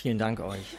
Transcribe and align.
Vielen 0.00 0.16
Dank 0.16 0.40
euch. 0.40 0.78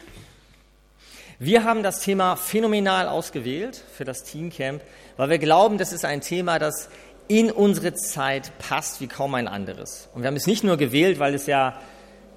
Wir 1.38 1.62
haben 1.62 1.84
das 1.84 2.00
Thema 2.00 2.34
phänomenal 2.34 3.06
ausgewählt 3.06 3.80
für 3.94 4.04
das 4.04 4.24
Teamcamp, 4.24 4.82
weil 5.16 5.30
wir 5.30 5.38
glauben, 5.38 5.78
das 5.78 5.92
ist 5.92 6.04
ein 6.04 6.22
Thema, 6.22 6.58
das 6.58 6.88
in 7.28 7.52
unsere 7.52 7.94
Zeit 7.94 8.50
passt 8.58 9.00
wie 9.00 9.06
kaum 9.06 9.36
ein 9.36 9.46
anderes. 9.46 10.08
Und 10.12 10.22
wir 10.22 10.26
haben 10.26 10.34
es 10.34 10.48
nicht 10.48 10.64
nur 10.64 10.76
gewählt, 10.76 11.20
weil 11.20 11.34
es 11.34 11.46
ja 11.46 11.78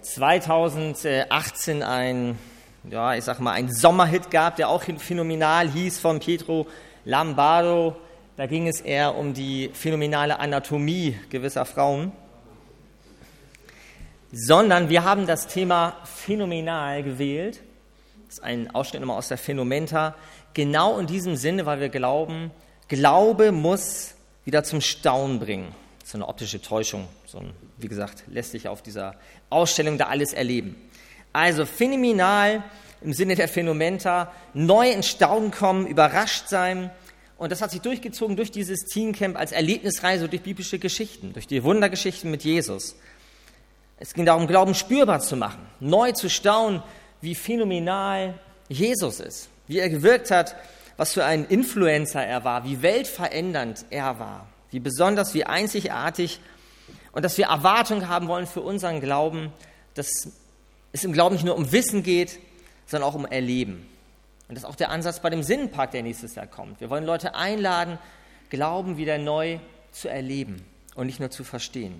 2018 0.02 1.82
ein, 1.82 2.38
ja, 2.88 3.16
ich 3.16 3.24
sag 3.24 3.40
mal, 3.40 3.54
ein 3.54 3.74
Sommerhit 3.74 4.30
gab, 4.30 4.56
der 4.56 4.70
auch 4.70 4.84
phänomenal 4.84 5.68
hieß 5.68 5.98
von 5.98 6.20
Pietro 6.20 6.68
Lombardo. 7.04 7.96
Da 8.38 8.46
ging 8.46 8.68
es 8.68 8.80
eher 8.80 9.16
um 9.16 9.34
die 9.34 9.72
phänomenale 9.74 10.38
Anatomie 10.38 11.18
gewisser 11.32 11.66
Frauen. 11.66 12.12
Sondern 14.38 14.90
wir 14.90 15.06
haben 15.06 15.28
das 15.28 15.48
Thema 15.48 15.96
phänomenal 16.04 17.04
gewählt. 17.04 17.62
Das 18.26 18.40
ist 18.40 18.44
ein 18.44 18.70
Ausschnitt 18.76 19.00
nochmal 19.00 19.18
aus 19.18 19.30
der 19.30 19.38
Phänomenta. 19.38 20.14
Genau 20.54 21.00
in 21.00 21.08
diesem 21.08 21.38
Sinne, 21.38 21.66
weil 21.66 21.80
wir 21.80 21.88
glauben, 21.88 22.52
Glaube 22.90 23.54
muss 23.54 24.14
wieder 24.44 24.66
zum 24.66 24.82
Staunen 24.82 25.40
bringen. 25.40 25.74
So 26.04 26.18
eine 26.18 26.28
optische 26.28 26.62
Täuschung. 26.62 27.08
So 27.26 27.38
ein, 27.38 27.54
wie 27.78 27.88
gesagt, 27.88 28.26
lässt 28.28 28.52
sich 28.52 28.68
auf 28.68 28.82
dieser 28.82 29.16
Ausstellung 29.50 29.98
da 29.98 30.08
alles 30.08 30.34
erleben. 30.34 30.76
Also 31.32 31.66
phänomenal 31.66 32.62
im 33.00 33.14
Sinne 33.14 33.36
der 33.36 33.48
Phänomenta, 33.48 34.34
neu 34.54 34.92
in 34.92 35.04
Staunen 35.04 35.52
kommen, 35.52 35.88
überrascht 35.88 36.50
sein. 36.50 36.92
Und 37.38 37.54
das 37.54 37.62
hat 37.62 37.72
sich 37.72 37.80
durchgezogen 37.80 38.36
durch 38.36 38.52
dieses 38.52 38.84
Teencamp 38.84 39.38
als 39.38 39.54
Erlebnisreise 39.54 40.28
durch 40.28 40.42
biblische 40.42 40.78
Geschichten, 40.78 41.32
durch 41.32 41.48
die 41.48 41.64
Wundergeschichten 41.64 42.30
mit 42.30 42.44
Jesus. 42.44 42.98
Es 43.98 44.14
ging 44.14 44.26
darum, 44.26 44.48
Glauben 44.48 44.76
spürbar 44.76 45.22
zu 45.22 45.38
machen, 45.38 45.66
neu 45.80 46.12
zu 46.12 46.30
staunen, 46.30 46.84
wie 47.22 47.36
phänomenal 47.36 48.34
Jesus 48.68 49.20
ist, 49.20 49.50
wie 49.68 49.80
er 49.80 49.90
gewirkt 49.90 50.32
hat, 50.32 50.56
was 50.98 51.14
für 51.14 51.26
ein 51.26 51.46
Influencer 51.46 52.26
er 52.26 52.44
war, 52.44 52.64
wie 52.64 52.82
weltverändernd 52.82 53.86
er 53.90 54.20
war, 54.20 54.48
wie 54.72 54.80
besonders, 54.80 55.34
wie 55.34 55.46
einzigartig 55.46 56.40
und 57.12 57.24
dass 57.24 57.38
wir 57.38 57.48
Erwartungen 57.48 58.10
haben 58.10 58.28
wollen 58.28 58.48
für 58.48 58.62
unseren 58.62 59.02
Glauben, 59.02 59.54
dass 59.94 60.30
es 60.92 61.04
im 61.04 61.14
Glauben 61.14 61.36
nicht 61.36 61.46
nur 61.46 61.56
um 61.56 61.72
Wissen 61.72 62.04
geht, 62.04 62.40
sondern 62.86 63.10
auch 63.10 63.16
um 63.16 63.26
Erleben. 63.26 63.88
Und 64.48 64.56
das 64.56 64.64
ist 64.64 64.70
auch 64.70 64.76
der 64.76 64.92
Ansatz 64.92 65.22
bei 65.22 65.30
dem 65.30 65.42
Sinnenpark, 65.42 65.92
der 65.92 66.04
nächstes 66.04 66.36
Jahr 66.36 66.48
kommt. 66.48 66.80
Wir 66.80 66.90
wollen 66.90 67.06
Leute 67.06 67.36
einladen, 67.36 67.98
Glauben 68.50 68.98
wieder 68.98 69.18
neu 69.18 69.60
zu 69.92 70.08
erleben 70.08 70.64
und 70.94 71.08
nicht 71.08 71.20
nur 71.20 71.32
zu 71.32 71.44
verstehen. 71.44 72.00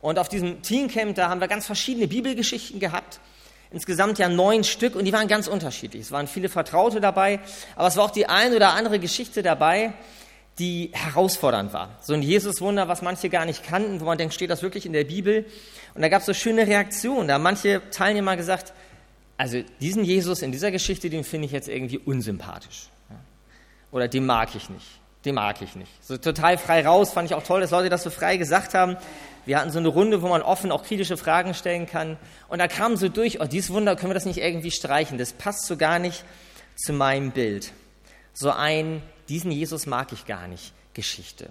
Und 0.00 0.18
auf 0.18 0.28
diesem 0.28 0.62
Teencamp, 0.62 1.14
da 1.14 1.28
haben 1.28 1.40
wir 1.40 1.48
ganz 1.48 1.66
verschiedene 1.66 2.08
Bibelgeschichten 2.08 2.80
gehabt 2.80 3.20
insgesamt 3.70 4.18
ja 4.18 4.28
neun 4.28 4.64
Stück 4.64 4.96
und 4.96 5.04
die 5.04 5.12
waren 5.12 5.28
ganz 5.28 5.46
unterschiedlich. 5.46 6.02
Es 6.02 6.12
waren 6.12 6.26
viele 6.26 6.48
Vertraute 6.48 7.00
dabei, 7.00 7.40
aber 7.76 7.88
es 7.88 7.96
war 7.96 8.04
auch 8.04 8.10
die 8.10 8.26
ein 8.26 8.54
oder 8.54 8.74
andere 8.74 8.98
Geschichte 8.98 9.42
dabei, 9.42 9.92
die 10.58 10.90
herausfordernd 10.92 11.72
war. 11.72 11.90
So 12.02 12.12
ein 12.12 12.22
Jesuswunder, 12.22 12.88
was 12.88 13.00
manche 13.00 13.30
gar 13.30 13.44
nicht 13.44 13.64
kannten, 13.64 14.00
wo 14.00 14.04
man 14.04 14.18
denkt, 14.18 14.34
steht 14.34 14.50
das 14.50 14.62
wirklich 14.62 14.86
in 14.86 14.92
der 14.92 15.04
Bibel? 15.04 15.46
Und 15.94 16.02
da 16.02 16.08
gab 16.08 16.20
es 16.20 16.26
so 16.26 16.34
schöne 16.34 16.66
Reaktionen. 16.66 17.28
Da 17.28 17.34
haben 17.34 17.42
manche 17.42 17.80
Teilnehmer 17.90 18.36
gesagt, 18.36 18.72
also 19.36 19.62
diesen 19.80 20.04
Jesus 20.04 20.42
in 20.42 20.52
dieser 20.52 20.70
Geschichte, 20.70 21.08
den 21.08 21.24
finde 21.24 21.46
ich 21.46 21.52
jetzt 21.52 21.68
irgendwie 21.68 21.98
unsympathisch. 21.98 22.88
Oder 23.90 24.06
den 24.06 24.26
mag 24.26 24.54
ich 24.54 24.68
nicht. 24.68 24.86
Den 25.24 25.34
mag 25.34 25.60
ich 25.62 25.76
nicht. 25.76 25.90
So 26.02 26.16
total 26.16 26.58
frei 26.58 26.84
raus, 26.86 27.12
fand 27.12 27.30
ich 27.30 27.34
auch 27.34 27.42
toll, 27.42 27.60
dass 27.60 27.70
Leute 27.70 27.88
das 27.88 28.02
so 28.02 28.10
frei 28.10 28.36
gesagt 28.36 28.74
haben. 28.74 28.96
Wir 29.46 29.58
hatten 29.58 29.70
so 29.70 29.78
eine 29.78 29.88
Runde, 29.88 30.22
wo 30.22 30.28
man 30.28 30.42
offen 30.42 30.70
auch 30.70 30.84
kritische 30.84 31.16
Fragen 31.16 31.54
stellen 31.54 31.86
kann. 31.86 32.16
Und 32.48 32.58
da 32.58 32.68
kam 32.68 32.96
so 32.96 33.08
durch, 33.08 33.40
oh, 33.40 33.44
dieses 33.44 33.72
Wunder, 33.72 33.96
können 33.96 34.10
wir 34.10 34.14
das 34.14 34.26
nicht 34.26 34.38
irgendwie 34.38 34.70
streichen? 34.70 35.18
Das 35.18 35.32
passt 35.32 35.66
so 35.66 35.76
gar 35.76 35.98
nicht 35.98 36.24
zu 36.76 36.92
meinem 36.92 37.30
Bild. 37.30 37.72
So 38.32 38.50
ein, 38.50 39.02
diesen 39.28 39.50
Jesus 39.50 39.86
mag 39.86 40.12
ich 40.12 40.26
gar 40.26 40.48
nicht, 40.48 40.72
Geschichte. 40.94 41.50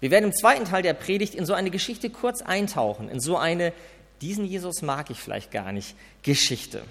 Wir 0.00 0.10
werden 0.10 0.26
im 0.26 0.32
zweiten 0.32 0.64
Teil 0.64 0.82
der 0.82 0.94
Predigt 0.94 1.34
in 1.34 1.44
so 1.44 1.54
eine 1.54 1.70
Geschichte 1.70 2.10
kurz 2.10 2.42
eintauchen, 2.42 3.08
in 3.08 3.20
so 3.20 3.36
eine, 3.36 3.72
diesen 4.20 4.44
Jesus 4.44 4.82
mag 4.82 5.10
ich 5.10 5.18
vielleicht 5.18 5.50
gar 5.50 5.72
nicht, 5.72 5.96
Geschichte. 6.22 6.82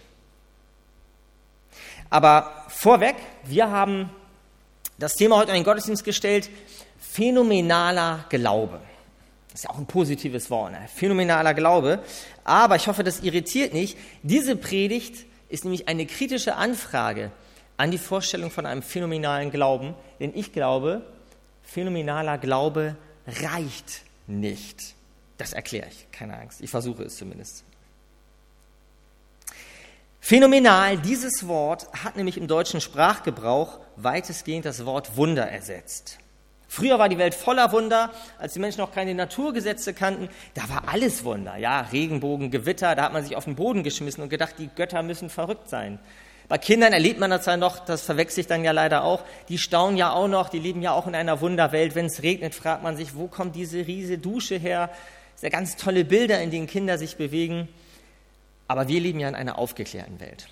Aber 2.09 2.65
vorweg, 2.69 3.15
wir 3.43 3.69
haben 3.69 4.09
das 4.97 5.13
Thema 5.13 5.37
heute 5.37 5.51
in 5.51 5.55
den 5.55 5.63
Gottesdienst 5.63 6.03
gestellt, 6.03 6.49
phänomenaler 6.99 8.25
Glaube. 8.29 8.81
Das 9.57 9.63
ist 9.63 9.69
ja 9.69 9.73
auch 9.73 9.79
ein 9.79 9.87
positives 9.87 10.51
Wort, 10.51 10.73
ne? 10.73 10.87
phänomenaler 10.93 11.55
Glaube. 11.55 12.03
Aber 12.43 12.75
ich 12.75 12.87
hoffe, 12.87 13.03
das 13.03 13.21
irritiert 13.21 13.73
nicht. 13.73 13.97
Diese 14.21 14.55
Predigt 14.55 15.25
ist 15.49 15.63
nämlich 15.63 15.87
eine 15.87 16.05
kritische 16.05 16.57
Anfrage 16.57 17.31
an 17.75 17.89
die 17.89 17.97
Vorstellung 17.97 18.51
von 18.51 18.67
einem 18.67 18.83
phänomenalen 18.83 19.49
Glauben. 19.49 19.95
Denn 20.19 20.31
ich 20.35 20.53
glaube, 20.53 21.01
phänomenaler 21.63 22.37
Glaube 22.37 22.97
reicht 23.25 24.03
nicht. 24.27 24.93
Das 25.39 25.53
erkläre 25.53 25.87
ich, 25.89 26.05
keine 26.11 26.37
Angst. 26.37 26.61
Ich 26.61 26.69
versuche 26.69 27.05
es 27.05 27.17
zumindest. 27.17 27.63
Phänomenal, 30.19 30.99
dieses 30.99 31.47
Wort 31.47 31.91
hat 32.03 32.15
nämlich 32.15 32.37
im 32.37 32.47
deutschen 32.47 32.79
Sprachgebrauch 32.79 33.79
weitestgehend 33.95 34.65
das 34.65 34.85
Wort 34.85 35.17
Wunder 35.17 35.49
ersetzt. 35.49 36.19
Früher 36.67 36.99
war 36.99 37.07
die 37.09 37.17
Welt 37.17 37.33
voller 37.33 37.71
Wunder, 37.71 38.11
als 38.39 38.53
die 38.53 38.59
Menschen 38.59 38.81
noch 38.81 38.91
keine 38.91 39.15
Naturgesetze 39.15 39.93
kannten. 39.93 40.29
Da 40.53 40.67
war 40.69 40.83
alles 40.87 41.23
Wunder. 41.23 41.57
Ja, 41.57 41.81
Regenbogen, 41.81 42.51
Gewitter, 42.51 42.93
da 42.95 43.03
hat 43.03 43.13
man 43.13 43.23
sich 43.23 43.35
auf 43.35 43.45
den 43.45 43.55
Boden 43.55 43.83
geschmissen 43.83 44.21
und 44.21 44.29
gedacht, 44.29 44.55
die 44.57 44.69
Götter 44.75 45.01
müssen 45.01 45.29
verrückt 45.29 45.69
sein. 45.69 45.97
Bei 46.49 46.57
Kindern 46.57 46.93
erlebt 46.93 47.19
man 47.19 47.29
das 47.29 47.45
ja 47.45 47.57
noch, 47.57 47.79
das 47.83 48.03
verwechselt 48.03 48.49
dann 48.49 48.63
ja 48.63 48.71
leider 48.71 49.03
auch. 49.03 49.23
Die 49.49 49.57
staunen 49.57 49.97
ja 49.97 50.11
auch 50.11 50.29
noch, 50.29 50.49
die 50.49 50.59
leben 50.59 50.81
ja 50.81 50.93
auch 50.93 51.07
in 51.07 51.15
einer 51.15 51.41
Wunderwelt. 51.41 51.93
Wenn 51.95 52.05
es 52.05 52.23
regnet, 52.23 52.55
fragt 52.55 52.83
man 52.83 52.95
sich, 52.95 53.15
wo 53.15 53.27
kommt 53.27 53.55
diese 53.55 53.85
riesige 53.85 54.17
Dusche 54.17 54.55
her? 54.55 54.89
Das 55.33 55.41
sind 55.41 55.51
ja 55.51 55.59
ganz 55.59 55.75
tolle 55.75 56.05
Bilder, 56.05 56.41
in 56.41 56.51
denen 56.51 56.67
Kinder 56.67 56.97
sich 56.97 57.17
bewegen. 57.17 57.67
Aber 58.69 58.87
wir 58.87 58.99
leben 58.99 59.19
ja 59.19 59.27
in 59.27 59.35
einer 59.35 59.57
aufgeklärten 59.57 60.19
Welt. 60.19 60.47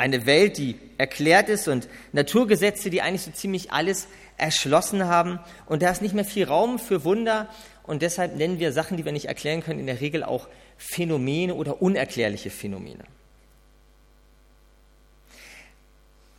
Eine 0.00 0.24
Welt, 0.24 0.56
die 0.56 0.76
erklärt 0.96 1.50
ist 1.50 1.68
und 1.68 1.86
Naturgesetze, 2.12 2.88
die 2.88 3.02
eigentlich 3.02 3.20
so 3.20 3.32
ziemlich 3.32 3.70
alles 3.70 4.08
erschlossen 4.38 5.04
haben. 5.04 5.40
Und 5.66 5.82
da 5.82 5.90
ist 5.90 6.00
nicht 6.00 6.14
mehr 6.14 6.24
viel 6.24 6.46
Raum 6.46 6.78
für 6.78 7.04
Wunder. 7.04 7.50
Und 7.82 8.00
deshalb 8.00 8.34
nennen 8.34 8.58
wir 8.58 8.72
Sachen, 8.72 8.96
die 8.96 9.04
wir 9.04 9.12
nicht 9.12 9.26
erklären 9.26 9.62
können, 9.62 9.78
in 9.78 9.86
der 9.86 10.00
Regel 10.00 10.24
auch 10.24 10.48
Phänomene 10.78 11.54
oder 11.54 11.82
unerklärliche 11.82 12.48
Phänomene. 12.48 13.04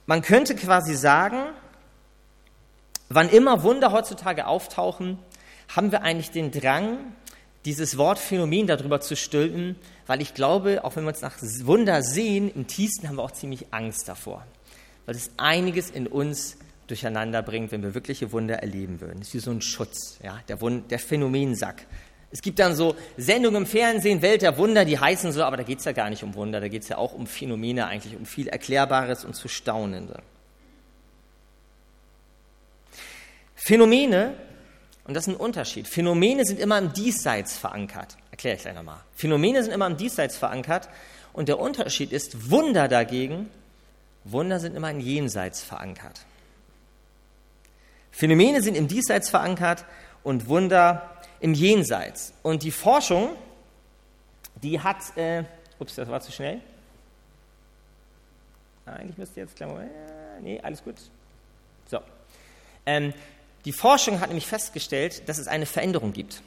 Man 0.08 0.24
könnte 0.24 0.56
quasi 0.56 0.96
sagen, 0.96 1.44
wann 3.10 3.30
immer 3.30 3.62
Wunder 3.62 3.92
heutzutage 3.92 4.48
auftauchen, 4.48 5.20
haben 5.76 5.92
wir 5.92 6.02
eigentlich 6.02 6.32
den 6.32 6.50
Drang, 6.50 6.98
dieses 7.66 7.98
Wort 7.98 8.20
Phänomen 8.20 8.68
darüber 8.68 9.02
zu 9.02 9.16
stülpen, 9.16 9.76
weil 10.08 10.22
ich 10.22 10.34
glaube, 10.34 10.84
auch 10.84 10.96
wenn 10.96 11.04
wir 11.04 11.10
uns 11.10 11.22
nach 11.22 11.38
Wunder 11.64 12.02
sehen, 12.02 12.52
im 12.54 12.68
tiefsten 12.68 13.08
haben 13.08 13.18
wir 13.18 13.24
auch 13.24 13.32
ziemlich 13.32 13.68
Angst 13.72 14.08
davor, 14.08 14.46
weil 15.06 15.16
es 15.16 15.30
einiges 15.38 15.90
in 15.90 16.08
uns 16.08 16.58
durcheinander 16.88 17.42
bringt, 17.42 17.72
wenn 17.72 17.84
wir 17.84 17.94
wirkliche 17.94 18.32
Wunder 18.32 18.56
erleben 18.56 19.00
würden. 19.00 19.20
Das 19.20 19.30
ist 19.30 19.34
wie 19.36 19.40
so 19.40 19.52
ein 19.52 19.62
Schutz, 19.62 20.18
ja, 20.24 20.40
der, 20.48 20.60
Wund 20.60 20.92
der 20.92 21.00
Phänomensack. 21.00 21.86
Es 22.32 22.42
gibt 22.42 22.60
dann 22.60 22.76
so 22.76 22.96
Sendungen 23.18 23.64
im 23.64 23.68
Fernsehen, 23.68 24.22
Welt 24.22 24.42
der 24.42 24.58
Wunder, 24.58 24.86
die 24.86 24.98
heißen 24.98 25.32
so, 25.32 25.44
aber 25.44 25.58
da 25.58 25.64
geht 25.64 25.80
es 25.80 25.86
ja 25.86 25.92
gar 25.92 26.10
nicht 26.10 26.24
um 26.24 26.34
Wunder, 26.34 26.60
da 26.60 26.68
geht 26.68 26.84
es 26.84 26.90
ja 26.90 26.98
auch 26.98 27.14
um 27.14 27.28
Phänomene 27.28 27.88
eigentlich, 27.88 28.16
um 28.16 28.26
viel 28.26 28.48
Erklärbares 28.48 29.26
und 29.26 29.36
zu 29.36 29.48
Staunende. 29.48 30.22
Phänomene, 33.56 34.34
und 35.12 35.16
das 35.16 35.28
ist 35.28 35.34
ein 35.34 35.42
Unterschied, 35.42 35.90
Phänomene 35.90 36.46
sind 36.46 36.58
immer 36.58 36.78
im 36.78 36.94
Diesseits 36.94 37.58
verankert. 37.58 38.16
Erkläre 38.32 38.56
ich 38.56 38.62
gleich 38.62 38.76
nochmal. 38.76 39.02
Phänomene 39.14 39.62
sind 39.62 39.74
immer 39.74 39.88
im 39.88 39.98
Diesseits 39.98 40.38
verankert 40.38 40.88
und 41.34 41.50
der 41.50 41.60
Unterschied 41.60 42.14
ist, 42.14 42.50
Wunder 42.50 42.88
dagegen, 42.88 43.50
Wunder 44.24 44.58
sind 44.62 44.74
immer 44.74 44.90
im 44.90 45.02
Jenseits 45.02 45.62
verankert. 45.64 46.22
Phänomene 48.12 48.62
sind 48.62 48.76
im 48.76 48.88
Diesseits 48.88 49.30
verankert 49.30 49.84
und 50.24 50.48
Wunder 50.48 51.22
im 51.42 51.56
Jenseits. 51.56 52.32
Und 52.42 52.64
die 52.64 52.72
Forschung, 52.72 53.32
die 54.64 54.80
hat, 54.80 55.18
äh, 55.18 55.44
ups, 55.78 55.96
das 55.96 56.08
war 56.08 56.22
zu 56.22 56.32
schnell. 56.32 56.62
Eigentlich 58.86 59.18
müsste 59.18 59.42
jetzt, 59.42 59.58
nee, 60.40 60.58
alles 60.62 60.82
gut. 60.82 60.96
So. 61.90 62.00
Ähm, 62.86 63.14
die 63.66 63.72
Forschung 63.72 64.20
hat 64.20 64.30
nämlich 64.30 64.48
festgestellt, 64.48 65.28
dass 65.28 65.38
es 65.38 65.48
eine 65.48 65.66
Veränderung 65.66 66.14
gibt. 66.14 66.42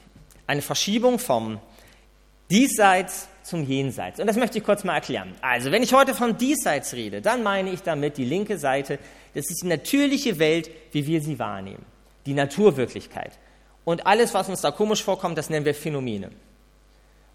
Eine 0.47 0.63
Verschiebung 0.63 1.19
vom 1.19 1.61
Diesseits 2.51 3.29
zum 3.43 3.65
Jenseits. 3.65 4.21
Und 4.21 4.27
das 4.27 4.37
möchte 4.37 4.59
ich 4.59 4.65
kurz 4.65 4.85
mal 4.85 4.95
erklären. 4.95 5.35
Also, 5.41 5.71
wenn 5.71 5.83
ich 5.83 5.93
heute 5.93 6.15
vom 6.15 6.37
Diesseits 6.37 6.93
rede, 6.95 7.23
dann 7.23 7.43
meine 7.43 7.71
ich 7.71 7.83
damit 7.83 8.17
die 8.17 8.25
linke 8.25 8.59
Seite 8.59 8.99
das 9.35 9.51
ist 9.51 9.63
die 9.63 9.67
natürliche 9.67 10.39
Welt, 10.39 10.71
wie 10.93 11.07
wir 11.07 11.21
sie 11.21 11.39
wahrnehmen. 11.39 11.85
Die 12.25 12.35
Naturwirklichkeit. 12.35 13.33
Und 13.85 14.07
alles, 14.07 14.33
was 14.33 14.49
uns 14.49 14.63
da 14.63 14.71
komisch 14.71 15.03
vorkommt, 15.03 15.37
das 15.37 15.51
nennen 15.51 15.67
wir 15.67 15.75
Phänomene. 15.75 16.31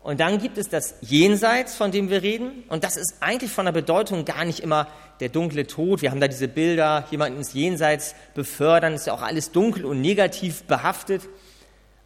Und 0.01 0.19
dann 0.19 0.40
gibt 0.40 0.57
es 0.57 0.69
das 0.69 0.96
Jenseits, 1.01 1.75
von 1.75 1.92
dem 1.92 2.10
wir 2.10 2.22
reden. 2.22 2.63
Und 2.69 2.84
das 2.84 2.96
ist 2.96 3.16
eigentlich 3.19 3.51
von 3.51 3.66
der 3.66 3.74
Bedeutung 3.74 4.25
gar 4.25 4.46
nicht 4.46 4.62
immer 4.62 4.88
der 5.19 5.30
dunkle 5.30 5.68
Tod. 5.68 6.01
Wir 6.01 6.12
haben 6.12 6.22
da 6.22 6.28
diese 6.28 6.48
Bilder, 6.48 7.06
jemanden 7.12 7.40
ins 7.40 7.54
Jenseits 7.54 8.16
befördern, 8.34 8.94
ist 8.94 9.07
ja 9.07 9.13
auch 9.13 9.22
alles 9.22 9.51
dunkel 9.51 9.86
und 9.86 10.00
negativ 10.00 10.63
behaftet. 10.63 11.24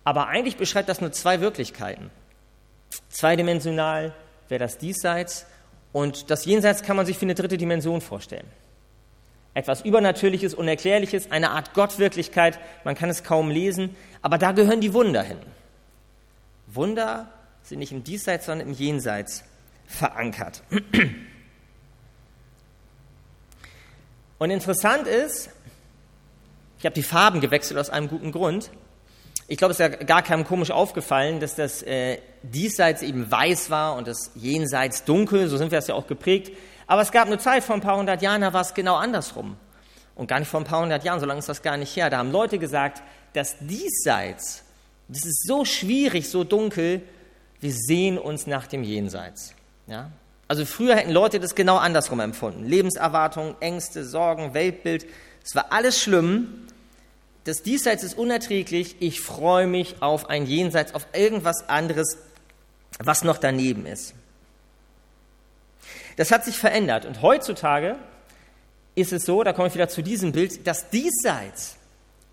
Aber 0.04 0.28
eigentlich 0.28 0.58
beschreibt 0.58 0.90
das 0.90 1.02
nur 1.02 1.12
zwei 1.12 1.40
Wirklichkeiten. 1.40 2.10
Zweidimensional 3.10 4.14
wäre 4.50 4.60
das 4.60 4.78
Diesseits 4.78 5.46
und 5.92 6.32
das 6.32 6.46
Jenseits 6.46 6.84
kann 6.84 6.98
man 6.98 7.06
sich 7.06 7.22
wie 7.22 7.26
eine 7.26 7.36
dritte 7.36 7.58
Dimension 7.58 8.02
vorstellen. 8.02 8.48
Etwas 9.54 9.82
Übernatürliches, 9.82 10.56
Unerklärliches, 10.56 11.32
eine 11.32 11.52
Art 11.52 11.74
Gottwirklichkeit, 11.76 12.60
man 12.84 12.96
kann 12.96 13.10
es 13.10 13.24
kaum 13.24 13.52
lesen, 13.52 13.96
aber 14.24 14.40
da 14.40 14.52
gehören 14.52 14.82
die 14.82 14.94
Wunder 14.94 15.22
hin. 15.22 15.38
Wunder 16.68 17.32
sind 17.64 17.80
nicht 17.80 17.92
im 17.92 18.04
Diesseits, 18.04 18.46
sondern 18.46 18.68
im 18.68 18.74
Jenseits 18.74 19.44
verankert. 19.88 20.62
Und 24.38 24.50
interessant 24.50 25.08
ist, 25.08 25.50
ich 26.80 26.86
habe 26.86 26.96
die 26.96 27.04
Farben 27.04 27.40
gewechselt 27.40 27.80
aus 27.80 27.90
einem 27.90 28.10
guten 28.10 28.32
Grund. 28.34 28.70
Ich 29.48 29.58
glaube, 29.58 29.72
es 29.72 29.80
ist 29.80 29.88
ja 29.88 29.90
gar 29.90 30.22
keinem 30.22 30.46
komisch 30.46 30.72
aufgefallen, 30.72 31.40
dass 31.40 31.56
das 31.56 31.82
äh, 31.84 32.20
Diesseits 32.42 33.02
eben 33.04 33.30
weiß 33.30 33.70
war 33.70 33.96
und 33.96 34.08
das 34.08 34.32
Jenseits 34.36 35.06
dunkel, 35.06 35.48
so 35.48 35.58
sind 35.58 35.72
wir 35.72 35.80
es 35.80 35.88
ja 35.88 35.96
auch 35.96 36.08
geprägt. 36.08 36.52
Aber 36.88 37.02
es 37.02 37.12
gab 37.12 37.28
eine 37.28 37.38
Zeit 37.38 37.64
vor 37.64 37.76
ein 37.76 37.82
paar 37.82 37.98
hundert 37.98 38.22
Jahren, 38.22 38.42
da 38.42 38.52
war 38.52 38.62
es 38.62 38.74
genau 38.74 38.96
andersrum. 38.96 39.56
Und 40.16 40.28
gar 40.28 40.40
nicht 40.40 40.50
vor 40.50 40.60
ein 40.60 40.66
paar 40.66 40.82
hundert 40.82 41.04
Jahren, 41.04 41.20
so 41.20 41.26
lange 41.26 41.40
ist 41.40 41.50
das 41.50 41.62
gar 41.62 41.78
nicht 41.78 41.96
her. 41.96 42.10
Da 42.10 42.18
haben 42.18 42.32
Leute 42.32 42.60
gesagt, 42.60 43.02
das 43.34 43.56
Diesseits, 43.62 44.64
das 45.08 45.26
ist 45.26 45.48
so 45.48 45.66
schwierig, 45.66 46.30
so 46.30 46.44
dunkel, 46.44 47.02
wir 47.64 47.74
sehen 47.74 48.18
uns 48.18 48.46
nach 48.46 48.68
dem 48.68 48.84
Jenseits. 48.84 49.56
Ja? 49.88 50.12
Also 50.48 50.66
früher 50.66 50.96
hätten 50.96 51.12
Leute 51.12 51.40
das 51.40 51.56
genau 51.56 51.78
andersrum 51.78 52.20
empfunden. 52.20 52.66
Lebenserwartung, 52.66 53.56
Ängste, 53.60 54.06
Sorgen, 54.06 54.54
Weltbild, 54.54 55.06
es 55.44 55.56
war 55.56 55.72
alles 55.72 56.00
schlimm. 56.00 56.68
Das 57.46 57.64
Diesseits 57.64 58.04
ist 58.04 58.18
unerträglich. 58.18 58.98
Ich 59.00 59.20
freue 59.20 59.68
mich 59.68 60.02
auf 60.02 60.30
ein 60.30 60.46
Jenseits, 60.46 60.94
auf 60.94 61.08
irgendwas 61.14 61.68
anderes, 61.70 62.18
was 63.00 63.24
noch 63.24 63.38
daneben 63.38 63.86
ist. 63.86 64.14
Das 66.16 66.32
hat 66.32 66.46
sich 66.46 66.58
verändert. 66.58 67.06
Und 67.06 67.22
heutzutage 67.22 67.96
ist 68.96 69.12
es 69.12 69.26
so, 69.26 69.44
da 69.44 69.54
komme 69.54 69.68
ich 69.68 69.74
wieder 69.74 69.90
zu 69.90 70.02
diesem 70.02 70.32
Bild, 70.32 70.68
das 70.68 70.90
Diesseits 70.90 71.78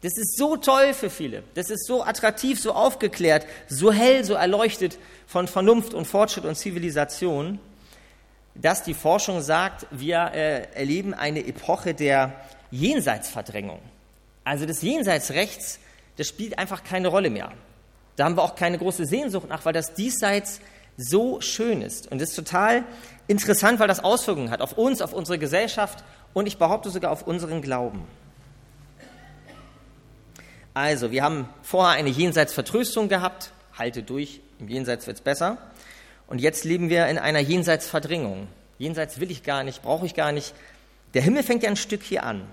das 0.03 0.17
ist 0.17 0.39
so 0.39 0.57
toll 0.57 0.95
für 0.95 1.11
viele. 1.11 1.43
Das 1.55 1.69
ist 1.69 1.87
so 1.87 2.03
attraktiv, 2.03 2.61
so 2.61 2.73
aufgeklärt, 2.73 3.47
so 3.69 3.93
hell, 3.93 4.25
so 4.25 4.35
erleuchtet 4.35 4.99
von 5.27 5.47
Vernunft 5.47 5.93
und 5.93 6.07
Fortschritt 6.07 6.47
und 6.47 6.57
Zivilisation, 6.57 7.59
dass 8.55 8.83
die 8.83 8.95
Forschung 8.95 9.43
sagt, 9.43 9.87
wir 9.91 10.33
äh, 10.35 10.73
erleben 10.75 11.13
eine 11.13 11.47
Epoche 11.47 11.95
der 11.95 12.33
Jenseitsverdrängung. 12.71 13.81
Also 14.43 14.65
das 14.65 14.81
Jenseitsrechts, 14.81 15.79
das 16.17 16.29
spielt 16.29 16.59
einfach 16.59 16.83
keine 16.83 17.09
Rolle 17.09 17.31
mehr. 17.31 17.53
Da 18.17 18.25
haben 18.25 18.37
wir 18.37 18.43
auch 18.43 18.55
keine 18.55 18.79
große 18.79 19.07
Sehnsucht 19.07 19.49
nach, 19.49 19.65
weil 19.65 19.73
das 19.73 19.95
Diesseits 19.95 20.61
so 20.97 21.41
schön 21.41 21.83
ist. 21.83 22.11
Und 22.11 22.21
das 22.21 22.31
ist 22.31 22.37
total 22.37 22.85
interessant, 23.29 23.81
weil 23.81 23.89
das 23.89 24.03
Auswirkungen 24.03 24.51
hat 24.51 24.61
auf 24.61 24.77
uns, 24.77 25.03
auf 25.03 25.13
unsere 25.13 25.39
Gesellschaft 25.39 26.05
und 26.33 26.47
ich 26.47 26.59
behaupte 26.59 26.91
sogar 26.91 27.11
auf 27.13 27.27
unseren 27.27 27.63
Glauben. 27.63 28.07
Also, 30.83 31.11
wir 31.11 31.23
haben 31.23 31.47
vorher 31.61 31.99
eine 31.99 32.09
Jenseitsvertröstung 32.09 33.11
gehabt, 33.11 33.51
halte 33.77 34.03
durch, 34.03 34.41
im 34.61 34.69
Jenseits 34.69 35.07
wird 35.07 35.19
es 35.19 35.23
besser. 35.23 35.59
Und 36.27 36.41
jetzt 36.41 36.65
leben 36.65 36.89
wir 36.89 37.07
in 37.09 37.19
einer 37.19 37.39
Jenseitsverdringung. 37.39 38.49
Jenseits 38.79 39.21
will 39.21 39.31
ich 39.31 39.43
gar 39.43 39.63
nicht, 39.63 39.83
brauche 39.83 40.07
ich 40.07 40.15
gar 40.15 40.33
nicht. 40.33 40.55
Der 41.13 41.21
Himmel 41.21 41.43
fängt 41.43 41.65
ja 41.65 41.69
ein 41.69 41.77
Stück 41.77 42.03
hier 42.03 42.25
an. 42.25 42.47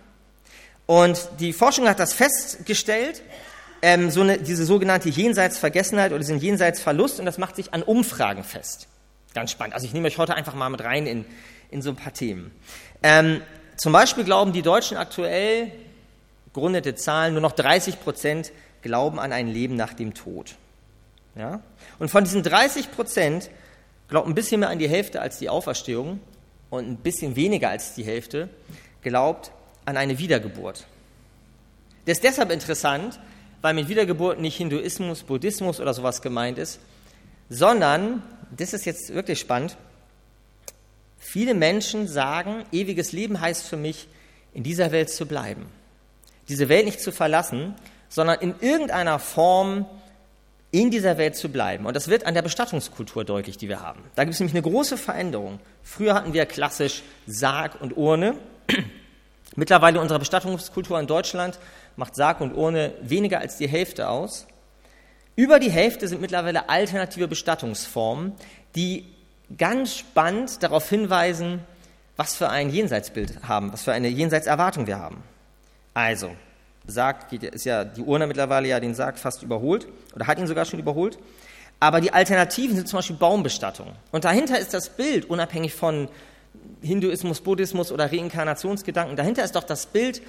Und 0.88 1.30
die 1.40 1.54
Forschung 1.54 1.88
hat 1.88 2.02
das 2.02 2.12
festgestellt, 2.12 3.22
ähm, 3.82 4.12
so 4.12 4.20
eine, 4.20 4.40
diese 4.40 4.66
sogenannte 4.66 5.08
Jenseitsvergessenheit 5.08 6.12
oder 6.12 6.20
diesen 6.20 6.40
Jenseitsverlust, 6.40 7.22
und 7.22 7.26
das 7.26 7.38
macht 7.38 7.56
sich 7.56 7.74
an 7.74 7.82
Umfragen 7.82 8.44
fest. 8.44 8.90
Ganz 9.36 9.52
spannend. 9.52 9.74
Also 9.74 9.88
ich 9.88 9.94
nehme 9.94 10.06
euch 10.06 10.18
heute 10.18 10.36
einfach 10.36 10.54
mal 10.54 10.68
mit 10.68 10.84
rein 10.84 11.08
in, 11.08 11.24
in 11.72 11.82
so 11.82 11.92
ein 11.92 11.96
paar 11.96 12.12
Themen. 12.12 12.52
Ähm, 13.04 13.42
zum 13.78 13.94
Beispiel 13.94 14.26
glauben 14.26 14.52
die 14.52 14.64
Deutschen 14.64 14.98
aktuell, 14.98 15.72
gerundete 16.54 16.96
Zahlen, 16.96 17.34
nur 17.34 17.42
noch 17.42 17.52
30 17.52 18.00
Prozent 18.00 18.52
glauben 18.82 19.20
an 19.20 19.32
ein 19.32 19.48
Leben 19.48 19.76
nach 19.76 19.94
dem 19.94 20.14
Tod. 20.14 20.56
Ja? 21.36 21.62
Und 22.00 22.10
von 22.10 22.24
diesen 22.24 22.44
30 22.44 22.92
Prozent 22.92 23.50
glaubt 24.08 24.28
ein 24.28 24.36
bisschen 24.36 24.60
mehr 24.62 24.70
an 24.70 24.80
die 24.80 24.90
Hälfte 24.90 25.22
als 25.22 25.40
die 25.40 25.50
Auferstehung 25.50 26.20
und 26.70 26.88
ein 26.88 26.98
bisschen 26.98 27.36
weniger 27.36 27.70
als 27.70 27.96
die 27.96 28.04
Hälfte 28.04 28.50
glaubt 29.02 29.52
an 29.86 29.98
eine 29.98 30.18
Wiedergeburt. 30.20 30.86
Das 32.06 32.18
ist 32.18 32.24
deshalb 32.24 32.52
interessant, 32.52 33.20
weil 33.62 33.74
mit 33.74 33.90
Wiedergeburt 33.90 34.40
nicht 34.40 34.58
Hinduismus, 34.58 35.24
Buddhismus 35.24 35.80
oder 35.80 35.94
sowas 35.94 36.22
gemeint 36.22 36.58
ist, 36.58 36.80
sondern, 37.50 38.24
das 38.56 38.74
ist 38.74 38.86
jetzt 38.86 39.14
wirklich 39.14 39.40
spannend, 39.40 39.78
viele 41.18 41.54
Menschen 41.54 42.08
sagen, 42.08 42.64
ewiges 42.72 43.12
Leben 43.12 43.40
heißt 43.42 43.68
für 43.68 43.78
mich, 43.78 44.08
in 44.54 44.64
dieser 44.64 44.92
Welt 44.92 45.10
zu 45.10 45.26
bleiben 45.26 45.66
diese 46.50 46.70
Welt 46.70 46.86
nicht 46.86 47.02
zu 47.02 47.12
verlassen, 47.12 47.76
sondern 48.10 48.40
in 48.40 48.56
irgendeiner 48.60 49.20
Form 49.20 49.86
in 50.72 50.92
dieser 50.92 51.18
Welt 51.18 51.36
zu 51.36 51.50
bleiben. 51.50 51.86
Und 51.86 51.96
das 51.96 52.08
wird 52.08 52.26
an 52.26 52.34
der 52.34 52.42
Bestattungskultur 52.42 53.24
deutlich, 53.24 53.58
die 53.58 53.70
wir 53.70 53.82
haben. 53.82 54.04
Da 54.16 54.24
gibt 54.24 54.34
es 54.34 54.40
nämlich 54.40 54.54
eine 54.54 54.64
große 54.64 54.98
Veränderung. 54.98 55.60
Früher 55.84 56.14
hatten 56.14 56.34
wir 56.34 56.46
klassisch 56.46 57.04
Sarg 57.26 57.82
und 57.82 57.96
Urne. 57.96 58.36
Mittlerweile 59.56 60.00
unsere 60.00 60.20
Bestattungskultur 60.20 61.00
in 61.00 61.08
Deutschland 61.08 61.58
macht 61.96 62.16
Sarg 62.16 62.42
und 62.42 62.54
Urne 62.54 62.94
weniger 63.02 63.40
als 63.40 63.58
die 63.58 63.68
Hälfte 63.68 64.10
aus. 64.10 64.46
Über 65.36 65.60
die 65.60 65.72
Hälfte 65.72 66.08
sind 66.08 66.22
mittlerweile 66.22 66.70
alternative 66.70 67.28
Bestattungsformen, 67.28 68.34
die 68.76 69.06
ganz 69.58 69.96
spannend 69.96 70.62
darauf 70.64 70.90
hinweisen, 70.90 71.62
was 72.18 72.36
für 72.36 72.50
ein 72.50 72.70
Jenseitsbild 72.70 73.44
haben, 73.48 73.72
was 73.72 73.84
für 73.84 73.94
eine 73.94 74.10
Jenseitserwartung 74.10 74.88
wir 74.88 75.00
haben. 75.00 75.24
Also, 75.98 76.30
Sarg 76.86 77.34
ist 77.34 77.66
ja 77.66 77.84
die 77.84 78.04
Urne 78.04 78.28
mittlerweile 78.28 78.68
ja 78.68 78.80
den 78.80 78.94
Sarg 78.94 79.18
fast 79.18 79.42
überholt 79.42 79.88
oder 80.14 80.28
hat 80.28 80.38
ihn 80.38 80.46
sogar 80.46 80.66
schon 80.66 80.78
überholt. 80.78 81.18
Aber 81.80 82.02
die 82.02 82.14
Alternativen 82.14 82.76
sind 82.76 82.88
zum 82.88 83.00
Beispiel 83.00 83.16
Baumbestattung. 83.16 83.94
Und 84.12 84.24
dahinter 84.24 84.60
ist 84.60 84.76
das 84.76 84.90
Bild, 84.90 85.28
unabhängig 85.28 85.74
von 85.74 86.08
Hinduismus, 86.84 87.42
Buddhismus 87.42 87.92
oder 87.92 88.12
Reinkarnationsgedanken, 88.12 89.16
dahinter 89.16 89.44
ist 89.44 89.56
doch 89.56 89.64
das 89.64 89.88
Bild, 89.88 90.22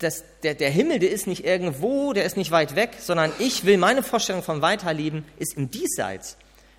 dass 0.00 0.22
der, 0.42 0.52
der 0.54 0.68
Himmel, 0.68 0.98
der 0.98 1.12
ist 1.12 1.26
nicht 1.26 1.46
irgendwo, 1.46 2.12
der 2.12 2.26
ist 2.26 2.36
nicht 2.36 2.50
weit 2.50 2.76
weg, 2.76 2.90
sondern 3.00 3.32
ich 3.38 3.64
will, 3.64 3.78
meine 3.78 4.02
Vorstellung 4.02 4.42
vom 4.42 4.60
Weiterleben 4.60 5.24
ist 5.38 5.56
im 5.56 5.70
Diesseits. 5.70 6.36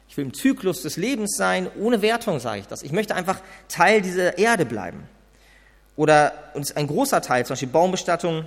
Ich 0.07 0.15
will 0.15 0.25
im 0.25 0.33
Zyklus 0.35 0.83
des 0.83 0.95
Lebens 0.95 1.35
sein, 1.37 1.67
ohne 1.79 2.03
Wertung 2.03 2.39
sage 2.39 2.59
ich 2.59 2.67
das. 2.67 2.83
Ich 2.83 2.91
möchte 2.91 3.15
einfach 3.15 3.41
Teil 3.67 4.03
dieser 4.03 4.37
Erde 4.37 4.63
bleiben. 4.63 5.09
Oder 5.95 6.33
uns 6.53 6.75
ein 6.75 6.87
großer 6.87 7.21
Teil, 7.21 7.45
zum 7.45 7.53
Beispiel 7.53 7.69
Baumbestattung. 7.69 8.45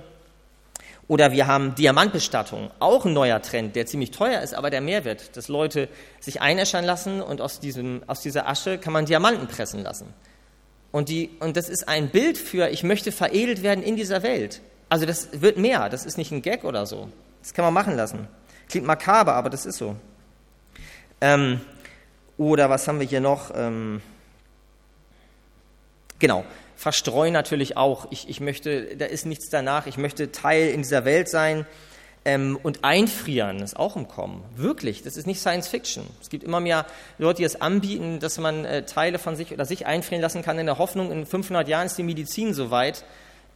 Oder 1.07 1.31
wir 1.31 1.47
haben 1.47 1.73
Diamantbestattung, 1.75 2.69
auch 2.79 3.05
ein 3.05 3.13
neuer 3.13 3.41
Trend, 3.41 3.77
der 3.77 3.85
ziemlich 3.85 4.11
teuer 4.11 4.41
ist, 4.41 4.53
aber 4.53 4.69
der 4.69 4.81
Mehrwert, 4.81 5.37
dass 5.37 5.47
Leute 5.47 5.87
sich 6.19 6.41
einäschern 6.41 6.83
lassen 6.83 7.21
und 7.21 7.39
aus, 7.39 7.61
diesem, 7.61 8.01
aus 8.07 8.21
dieser 8.21 8.47
Asche 8.47 8.77
kann 8.77 8.91
man 8.91 9.05
Diamanten 9.05 9.47
pressen 9.47 9.83
lassen. 9.83 10.13
Und, 10.91 11.07
die, 11.07 11.29
und 11.39 11.55
das 11.55 11.69
ist 11.69 11.87
ein 11.87 12.09
Bild 12.09 12.37
für, 12.37 12.69
ich 12.69 12.83
möchte 12.83 13.13
veredelt 13.13 13.63
werden 13.63 13.83
in 13.83 13.95
dieser 13.95 14.21
Welt. 14.21 14.61
Also 14.89 15.05
das 15.05 15.29
wird 15.41 15.57
mehr, 15.57 15.87
das 15.87 16.05
ist 16.05 16.17
nicht 16.17 16.31
ein 16.31 16.41
Gag 16.41 16.65
oder 16.65 16.85
so. 16.85 17.09
Das 17.41 17.53
kann 17.53 17.63
man 17.63 17.73
machen 17.73 17.95
lassen. 17.95 18.27
Klingt 18.67 18.85
makaber, 18.85 19.35
aber 19.35 19.49
das 19.49 19.65
ist 19.65 19.77
so. 19.77 19.95
Ähm, 21.21 21.61
oder 22.37 22.69
was 22.69 22.87
haben 22.87 22.99
wir 22.99 23.07
hier 23.07 23.21
noch? 23.21 23.51
Ähm, 23.55 24.01
genau, 26.19 26.45
verstreuen 26.75 27.33
natürlich 27.33 27.75
auch. 27.75 28.07
Ich, 28.11 28.29
ich 28.29 28.39
möchte, 28.39 28.95
da 28.95 29.05
ist 29.05 29.25
nichts 29.25 29.49
danach. 29.49 29.87
Ich 29.87 29.97
möchte 29.97 30.31
Teil 30.31 30.69
in 30.69 30.81
dieser 30.83 31.05
Welt 31.05 31.29
sein. 31.29 31.65
Ähm, 32.25 32.59
und 32.61 32.83
einfrieren 32.83 33.59
ist 33.59 33.77
auch 33.77 33.95
im 33.95 34.09
Kommen. 34.09 34.43
Wirklich, 34.55 35.01
das 35.01 35.15
ist 35.15 35.27
nicht 35.27 35.39
Science 35.39 35.69
Fiction. 35.69 36.05
Es 36.21 36.29
gibt 36.29 36.43
immer 36.43 36.59
mehr 36.59 36.85
Leute, 37.17 37.37
die 37.37 37.45
es 37.45 37.61
anbieten, 37.61 38.19
dass 38.19 38.37
man 38.37 38.65
äh, 38.65 38.85
Teile 38.85 39.17
von 39.17 39.37
sich 39.37 39.53
oder 39.53 39.65
sich 39.65 39.85
einfrieren 39.85 40.21
lassen 40.21 40.41
kann, 40.41 40.59
in 40.59 40.65
der 40.65 40.77
Hoffnung, 40.77 41.09
in 41.09 41.25
500 41.25 41.69
Jahren 41.69 41.85
ist 41.85 41.97
die 41.97 42.03
Medizin 42.03 42.53
so 42.53 42.69
weit, 42.69 43.05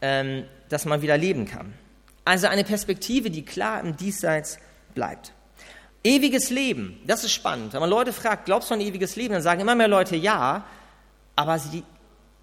ähm, 0.02 0.46
dass 0.70 0.86
man 0.86 1.02
wieder 1.02 1.18
leben 1.18 1.46
kann. 1.46 1.74
Also 2.24 2.48
eine 2.48 2.64
Perspektive, 2.64 3.30
die 3.30 3.44
klar 3.44 3.82
im 3.82 3.98
Diesseits 3.98 4.58
bleibt. 4.96 5.34
Ewiges 6.04 6.50
Leben, 6.50 7.00
das 7.06 7.26
ist 7.26 7.34
spannend. 7.34 7.74
Wenn 7.74 7.82
man 7.82 7.90
Leute 7.90 8.14
fragt, 8.14 8.46
glaubst 8.46 8.70
du 8.70 8.74
an 8.76 8.82
ewiges 8.82 9.18
Leben, 9.18 9.34
dann 9.34 9.44
sagen 9.44 9.60
immer 9.60 9.76
mehr 9.76 9.90
Leute 9.90 10.16
ja, 10.16 10.64
aber 11.36 11.60
sie 11.60 11.84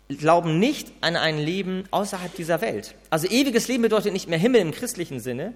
glauben 0.08 0.58
nicht 0.58 0.90
an 1.02 1.16
ein 1.16 1.38
Leben 1.38 1.84
außerhalb 1.90 2.34
dieser 2.34 2.60
Welt. 2.60 2.94
Also 3.10 3.28
ewiges 3.28 3.68
Leben 3.68 3.82
bedeutet 3.82 4.12
nicht 4.12 4.28
mehr 4.28 4.38
Himmel 4.38 4.60
im 4.62 4.72
christlichen 4.72 5.20
Sinne, 5.20 5.52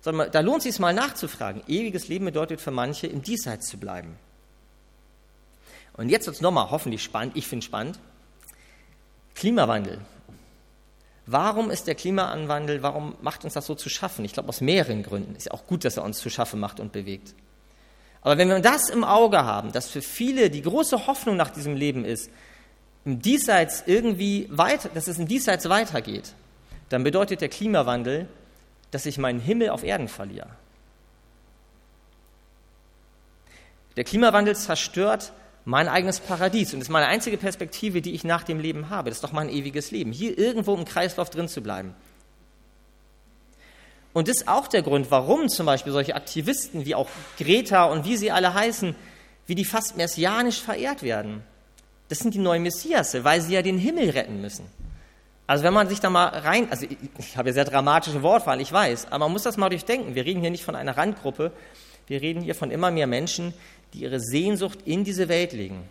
sondern 0.00 0.30
da 0.30 0.40
lohnt 0.40 0.58
es 0.58 0.64
sich 0.64 0.78
mal 0.78 0.94
nachzufragen. 0.94 1.62
Ewiges 1.66 2.06
Leben 2.08 2.26
bedeutet 2.26 2.60
für 2.60 2.70
manche, 2.70 3.08
im 3.08 3.22
Diesseits 3.22 3.66
zu 3.66 3.78
bleiben. 3.78 4.16
Und 5.94 6.08
jetzt 6.10 6.26
wird 6.26 6.36
es 6.36 6.42
nochmal 6.42 6.70
hoffentlich 6.70 7.02
spannend, 7.02 7.36
ich 7.36 7.48
finde 7.48 7.64
spannend. 7.64 7.98
Klimawandel. 9.34 10.00
Warum 11.26 11.70
ist 11.70 11.88
der 11.88 11.96
Klimawandel, 11.96 12.82
warum 12.82 13.16
macht 13.20 13.44
uns 13.44 13.54
das 13.54 13.66
so 13.66 13.74
zu 13.74 13.88
schaffen? 13.88 14.24
Ich 14.24 14.32
glaube 14.32 14.48
aus 14.48 14.60
mehreren 14.60 15.02
Gründen. 15.02 15.34
Ist 15.34 15.46
ja 15.46 15.52
auch 15.52 15.66
gut, 15.66 15.84
dass 15.84 15.96
er 15.96 16.04
uns 16.04 16.18
zu 16.18 16.30
schaffen 16.30 16.60
macht 16.60 16.78
und 16.78 16.92
bewegt. 16.92 17.34
Aber 18.22 18.38
wenn 18.38 18.48
wir 18.48 18.60
das 18.60 18.88
im 18.88 19.02
Auge 19.02 19.44
haben, 19.44 19.72
dass 19.72 19.88
für 19.88 20.02
viele 20.02 20.50
die 20.50 20.62
große 20.62 21.06
Hoffnung 21.06 21.36
nach 21.36 21.50
diesem 21.50 21.74
Leben 21.74 22.04
ist, 22.04 22.30
im 23.06 23.22
Diesseits 23.22 23.84
irgendwie 23.86 24.48
weiter, 24.50 24.90
dass 24.92 25.06
es 25.06 25.18
im 25.18 25.28
Diesseits 25.28 25.68
weitergeht, 25.68 26.34
dann 26.88 27.04
bedeutet 27.04 27.40
der 27.40 27.48
Klimawandel, 27.48 28.28
dass 28.90 29.06
ich 29.06 29.16
meinen 29.16 29.40
Himmel 29.40 29.70
auf 29.70 29.84
Erden 29.84 30.08
verliere. 30.08 30.50
Der 33.96 34.04
Klimawandel 34.04 34.56
zerstört 34.56 35.32
mein 35.64 35.88
eigenes 35.88 36.20
Paradies 36.20 36.74
und 36.74 36.80
ist 36.80 36.90
meine 36.90 37.06
einzige 37.06 37.38
Perspektive, 37.38 38.02
die 38.02 38.12
ich 38.12 38.24
nach 38.24 38.42
dem 38.42 38.60
Leben 38.60 38.90
habe. 38.90 39.08
Das 39.08 39.18
ist 39.18 39.24
doch 39.24 39.32
mein 39.32 39.48
ewiges 39.48 39.92
Leben, 39.92 40.12
hier 40.12 40.36
irgendwo 40.36 40.74
im 40.74 40.84
Kreislauf 40.84 41.30
drin 41.30 41.48
zu 41.48 41.62
bleiben. 41.62 41.94
Und 44.12 44.28
das 44.28 44.38
ist 44.38 44.48
auch 44.48 44.66
der 44.66 44.82
Grund, 44.82 45.10
warum 45.10 45.48
zum 45.48 45.66
Beispiel 45.66 45.92
solche 45.92 46.14
Aktivisten 46.14 46.84
wie 46.84 46.94
auch 46.94 47.08
Greta 47.38 47.84
und 47.84 48.04
wie 48.04 48.16
sie 48.16 48.32
alle 48.32 48.52
heißen, 48.54 48.96
wie 49.46 49.54
die 49.54 49.64
fast 49.64 49.96
messianisch 49.96 50.60
verehrt 50.60 51.02
werden. 51.02 51.44
Das 52.08 52.18
sind 52.18 52.34
die 52.34 52.38
neuen 52.38 52.62
Messiasse, 52.62 53.24
weil 53.24 53.40
sie 53.40 53.54
ja 53.54 53.62
den 53.62 53.78
Himmel 53.78 54.10
retten 54.10 54.40
müssen. 54.40 54.66
Also 55.46 55.62
wenn 55.64 55.74
man 55.74 55.88
sich 55.88 56.00
da 56.00 56.10
mal 56.10 56.26
rein, 56.26 56.68
also 56.70 56.86
ich, 56.86 56.96
ich 57.18 57.36
habe 57.36 57.50
ja 57.50 57.54
sehr 57.54 57.64
dramatische 57.64 58.22
Wortwahl, 58.22 58.60
ich 58.60 58.72
weiß, 58.72 59.06
aber 59.06 59.20
man 59.20 59.32
muss 59.32 59.42
das 59.42 59.56
mal 59.56 59.68
durchdenken. 59.68 60.14
Wir 60.14 60.24
reden 60.24 60.40
hier 60.40 60.50
nicht 60.50 60.64
von 60.64 60.74
einer 60.74 60.96
Randgruppe, 60.96 61.52
wir 62.06 62.20
reden 62.20 62.42
hier 62.42 62.54
von 62.54 62.70
immer 62.70 62.90
mehr 62.90 63.06
Menschen, 63.06 63.54
die 63.92 64.00
ihre 64.00 64.20
Sehnsucht 64.20 64.80
in 64.84 65.04
diese 65.04 65.28
Welt 65.28 65.52
legen. 65.52 65.88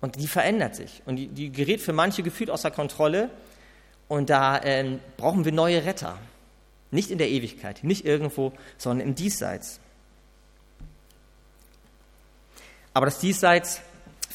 Und 0.00 0.16
die 0.16 0.26
verändert 0.26 0.76
sich. 0.76 1.02
Und 1.06 1.16
die, 1.16 1.28
die 1.28 1.50
gerät 1.50 1.80
für 1.80 1.92
manche 1.92 2.22
gefühlt 2.22 2.50
außer 2.50 2.70
Kontrolle. 2.70 3.30
Und 4.08 4.30
da 4.30 4.62
ähm, 4.62 5.00
brauchen 5.16 5.44
wir 5.44 5.52
neue 5.52 5.84
Retter. 5.84 6.18
Nicht 6.90 7.10
in 7.10 7.18
der 7.18 7.28
Ewigkeit, 7.28 7.82
nicht 7.82 8.04
irgendwo, 8.04 8.52
sondern 8.78 9.08
im 9.08 9.14
Diesseits. 9.14 9.80
Aber 12.92 13.06
das 13.06 13.18
Diesseits 13.18 13.80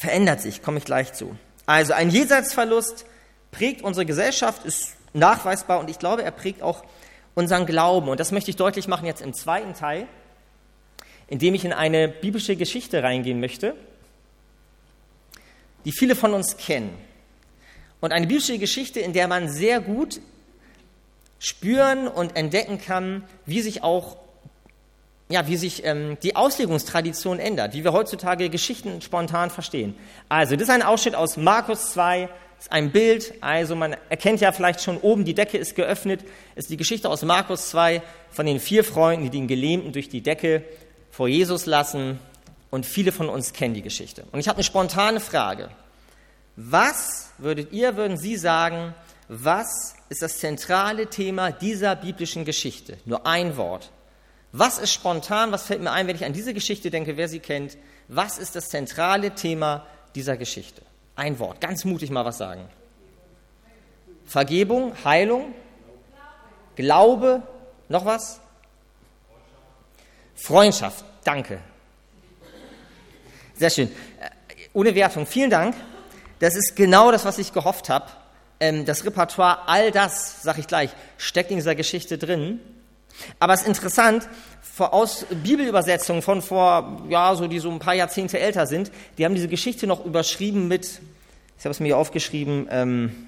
verändert 0.02 0.42
sich, 0.42 0.64
komme 0.64 0.80
ich 0.80 0.84
gleich 0.86 1.14
zu. 1.14 1.38
Also 1.68 1.94
ein 1.94 2.10
Jenseitsverlust 2.10 3.06
prägt 3.52 3.84
unsere 3.84 4.04
Gesellschaft, 4.04 4.66
ist 4.66 4.96
nachweisbar 5.14 5.80
und 5.80 5.92
ich 5.92 6.00
glaube, 6.00 6.24
er 6.24 6.32
prägt 6.32 6.64
auch 6.64 6.84
unseren 7.36 7.68
Glauben. 7.68 8.10
Und 8.10 8.20
das 8.20 8.32
möchte 8.32 8.50
ich 8.50 8.58
deutlich 8.58 8.88
machen 8.88 9.06
jetzt 9.06 9.22
im 9.22 9.36
zweiten 9.36 9.76
Teil, 9.76 10.08
indem 11.28 11.54
ich 11.54 11.66
in 11.66 11.72
eine 11.72 12.08
biblische 12.08 12.56
Geschichte 12.56 13.04
reingehen 13.04 13.40
möchte, 13.40 13.76
die 15.86 15.92
viele 15.92 16.16
von 16.16 16.34
uns 16.34 16.58
kennen. 16.58 16.98
Und 18.00 18.12
eine 18.12 18.26
biblische 18.26 18.58
Geschichte, 18.58 19.02
in 19.02 19.14
der 19.14 19.28
man 19.28 19.50
sehr 19.50 19.82
gut 19.82 20.20
spüren 21.38 22.08
und 22.08 22.36
entdecken 22.36 22.82
kann, 22.82 23.24
wie 23.46 23.62
sich 23.62 23.84
auch 23.84 24.18
ja, 25.32 25.48
wie 25.48 25.58
sich 25.58 25.86
ähm, 25.86 26.18
die 26.24 26.36
Auslegungstradition 26.36 27.40
ändert, 27.40 27.74
wie 27.74 27.84
wir 27.84 27.94
heutzutage 27.94 28.50
Geschichten 28.50 29.02
spontan 29.02 29.50
verstehen. 29.50 29.96
Also, 30.30 30.56
das 30.56 30.64
ist 30.64 30.70
ein 30.70 30.82
Ausschnitt 30.82 31.16
aus 31.16 31.38
Markus 31.38 31.92
2, 31.94 32.30
das 32.58 32.68
ist 32.68 32.72
ein 32.72 32.92
Bild, 32.92 33.34
also 33.42 33.76
man 33.76 33.96
erkennt 34.10 34.40
ja 34.40 34.52
vielleicht 34.52 34.82
schon 34.82 34.98
oben, 34.98 35.26
die 35.26 35.34
Decke 35.34 35.58
ist 35.58 35.76
geöffnet, 35.76 36.24
ist 36.56 36.70
die 36.70 36.78
Geschichte 36.78 37.10
aus 37.10 37.24
Markus 37.24 37.70
2 37.70 38.04
von 38.30 38.46
den 38.46 38.60
vier 38.60 38.84
Freunden, 38.84 39.24
die 39.24 39.32
den 39.32 39.48
Gelähmten 39.48 39.94
durch 39.94 40.10
die 40.10 40.22
Decke 40.22 40.64
vor 41.10 41.28
Jesus 41.28 41.66
lassen 41.66 42.20
und 42.70 42.86
viele 42.86 43.12
von 43.12 43.30
uns 43.30 43.54
kennen 43.54 43.74
die 43.74 43.82
Geschichte. 43.82 44.26
Und 44.32 44.40
ich 44.40 44.48
habe 44.48 44.58
eine 44.58 44.64
spontane 44.64 45.20
Frage. 45.20 45.70
Was 46.56 47.32
würdet 47.38 47.72
ihr, 47.72 47.96
würden 47.98 48.18
Sie 48.18 48.38
sagen, 48.38 48.94
was 49.28 49.96
ist 50.10 50.22
das 50.22 50.40
zentrale 50.40 51.08
Thema 51.08 51.52
dieser 51.52 51.96
biblischen 51.96 52.46
Geschichte? 52.46 52.98
Nur 53.06 53.26
ein 53.26 53.58
Wort. 53.58 53.92
Was 54.52 54.78
ist 54.78 54.92
spontan, 54.92 55.52
was 55.52 55.64
fällt 55.64 55.82
mir 55.82 55.92
ein, 55.92 56.08
wenn 56.08 56.16
ich 56.16 56.26
an 56.26 56.34
diese 56.34 56.54
Geschichte 56.54 56.90
denke, 56.90 57.18
wer 57.18 57.30
sie 57.30 57.40
kennt? 57.40 57.78
Was 58.08 58.38
ist 58.38 58.56
das 58.56 58.70
zentrale 58.70 59.32
Thema 59.32 59.86
dieser 60.16 60.36
Geschichte? 60.36 60.82
Ein 61.16 61.40
Wort, 61.40 61.62
ganz 61.62 61.86
mutig 61.86 62.10
mal 62.10 62.26
was 62.26 62.38
sagen. 62.38 62.68
Vergebung, 64.26 64.94
Heilung, 65.04 65.54
Glaube, 66.76 67.44
noch 67.90 68.06
was? 68.06 68.40
Freundschaft, 70.36 71.04
danke. 71.24 71.60
Sehr 73.56 73.70
schön. 73.70 73.90
Äh, 73.90 74.30
ohne 74.74 74.96
Wertung, 74.96 75.26
vielen 75.26 75.50
Dank. 75.50 75.76
Das 76.40 76.56
ist 76.56 76.76
genau 76.76 77.12
das, 77.12 77.26
was 77.26 77.38
ich 77.38 77.54
gehofft 77.54 77.90
habe 77.90 78.08
ähm, 78.62 78.86
das 78.86 79.04
Repertoire, 79.04 79.68
all 79.68 79.92
das, 79.92 80.44
sag 80.44 80.58
ich 80.60 80.68
gleich, 80.68 80.92
steckt 81.18 81.50
in 81.50 81.58
dieser 81.58 81.76
Geschichte 81.76 82.18
drin. 82.18 82.62
Aber 83.40 83.54
es 83.54 83.62
ist 83.62 83.68
interessant, 83.68 84.28
aus 84.78 85.26
Bibelübersetzungen 85.44 86.22
von 86.22 86.42
vor, 86.42 87.04
ja, 87.10 87.36
so 87.36 87.48
die 87.48 87.60
so 87.60 87.70
ein 87.70 87.80
paar 87.80 87.94
Jahrzehnte 87.94 88.40
älter 88.40 88.66
sind, 88.66 88.92
die 89.18 89.26
haben 89.26 89.36
diese 89.36 89.48
Geschichte 89.48 89.86
noch 89.86 90.06
überschrieben 90.06 90.68
mit, 90.68 91.02
ich 91.58 91.66
habe 91.66 91.72
es 91.72 91.80
mir 91.80 91.88
hier 91.88 91.98
aufgeschrieben, 91.98 92.68
ähm, 92.72 93.28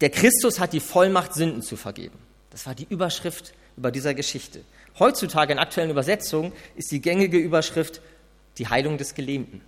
der 0.00 0.10
Christus 0.10 0.60
hat 0.60 0.72
die 0.72 0.80
Vollmacht, 0.80 1.34
Sünden 1.34 1.62
zu 1.62 1.76
vergeben. 1.76 2.18
Das 2.50 2.66
war 2.66 2.74
die 2.74 2.86
Überschrift 2.88 3.52
über 3.76 3.90
dieser 3.90 4.14
Geschichte. 4.14 4.62
Heutzutage 4.98 5.52
in 5.52 5.58
aktuellen 5.58 5.90
Übersetzungen 5.90 6.52
ist 6.76 6.90
die 6.90 7.00
gängige 7.00 7.38
Überschrift 7.38 8.00
die 8.58 8.68
Heilung 8.68 8.98
des 8.98 9.14
Gelähmten. 9.14 9.60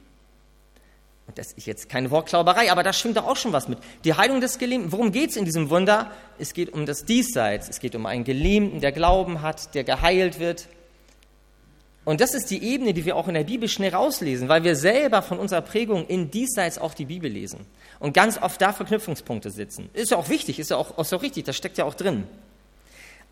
Und 1.30 1.38
das 1.38 1.52
ist 1.52 1.64
jetzt 1.68 1.88
keine 1.88 2.10
Wortklauberei, 2.10 2.72
aber 2.72 2.82
da 2.82 2.92
schwingt 2.92 3.16
doch 3.16 3.24
auch 3.24 3.36
schon 3.36 3.52
was 3.52 3.68
mit. 3.68 3.78
Die 4.02 4.14
Heilung 4.14 4.40
des 4.40 4.58
Gelähmten, 4.58 4.90
worum 4.90 5.12
geht 5.12 5.30
es 5.30 5.36
in 5.36 5.44
diesem 5.44 5.70
Wunder? 5.70 6.10
Es 6.40 6.54
geht 6.54 6.72
um 6.72 6.86
das 6.86 7.04
Diesseits, 7.04 7.68
es 7.68 7.78
geht 7.78 7.94
um 7.94 8.04
einen 8.04 8.24
Gelähmten, 8.24 8.80
der 8.80 8.90
Glauben 8.90 9.40
hat, 9.40 9.76
der 9.76 9.84
geheilt 9.84 10.40
wird. 10.40 10.66
Und 12.04 12.20
das 12.20 12.34
ist 12.34 12.50
die 12.50 12.64
Ebene, 12.64 12.94
die 12.94 13.04
wir 13.04 13.14
auch 13.14 13.28
in 13.28 13.34
der 13.34 13.44
Bibel 13.44 13.68
schnell 13.68 13.94
rauslesen, 13.94 14.48
weil 14.48 14.64
wir 14.64 14.74
selber 14.74 15.22
von 15.22 15.38
unserer 15.38 15.60
Prägung 15.60 16.04
in 16.08 16.32
Diesseits 16.32 16.78
auch 16.78 16.94
die 16.94 17.04
Bibel 17.04 17.30
lesen 17.30 17.60
und 18.00 18.12
ganz 18.12 18.36
oft 18.42 18.60
da 18.60 18.72
Verknüpfungspunkte 18.72 19.52
sitzen. 19.52 19.88
Ist 19.92 20.10
ja 20.10 20.16
auch 20.16 20.30
wichtig, 20.30 20.58
ist 20.58 20.70
ja 20.70 20.78
auch, 20.78 20.98
auch 20.98 21.22
richtig, 21.22 21.44
das 21.44 21.56
steckt 21.56 21.78
ja 21.78 21.84
auch 21.84 21.94
drin. 21.94 22.24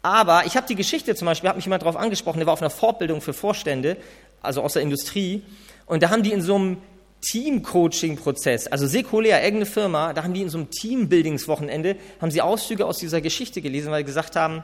Aber 0.03 0.47
ich 0.47 0.57
habe 0.57 0.69
die 0.69 0.77
Geschichte 0.77 1.17
zum 1.17 1.27
Beispiel, 1.27 1.49
hat 1.49 1.57
mich 1.57 1.65
jemand 1.65 1.83
darauf 1.83 1.97
angesprochen, 1.97 2.39
der 2.39 2.47
war 2.47 2.53
auf 2.53 2.63
einer 2.63 2.71
Fortbildung 2.71 3.21
für 3.21 3.33
Vorstände, 3.33 3.97
also 4.41 4.63
aus 4.63 4.75
der 4.75 4.83
Industrie, 4.83 5.43
und 5.87 6.05
da 6.05 6.11
haben 6.11 6.23
die 6.23 6.31
in 6.31 6.43
so 6.43 6.55
einem 6.55 6.77
Team-Coaching-Prozess. 7.21 8.69
Also 8.69 8.87
Sekulär, 8.87 9.43
irgendeine 9.43 9.67
Firma, 9.67 10.13
da 10.13 10.23
haben 10.23 10.35
die 10.35 10.43
in 10.43 10.51
so 10.51 10.59
einem 10.59 10.71
Team-Buildings-Wochenende, 10.71 11.97
haben 12.21 12.31
sie 12.31 12.43
Auszüge 12.43 12.87
aus 12.87 12.99
dieser 12.99 13.21
Geschichte 13.21 13.61
gelesen, 13.61 13.91
weil 13.91 14.01
sie 14.01 14.07
gesagt 14.07 14.37
haben, 14.37 14.63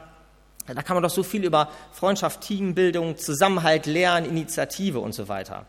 da 0.66 0.82
kann 0.82 0.94
man 0.96 1.02
doch 1.02 1.10
so 1.10 1.22
viel 1.22 1.44
über 1.44 1.70
Freundschaft, 1.92 2.40
Teambildung, 2.40 3.18
Zusammenhalt, 3.18 3.86
Lernen, 3.86 4.26
Initiative 4.26 5.00
und 5.00 5.12
so 5.12 5.28
weiter. 5.28 5.66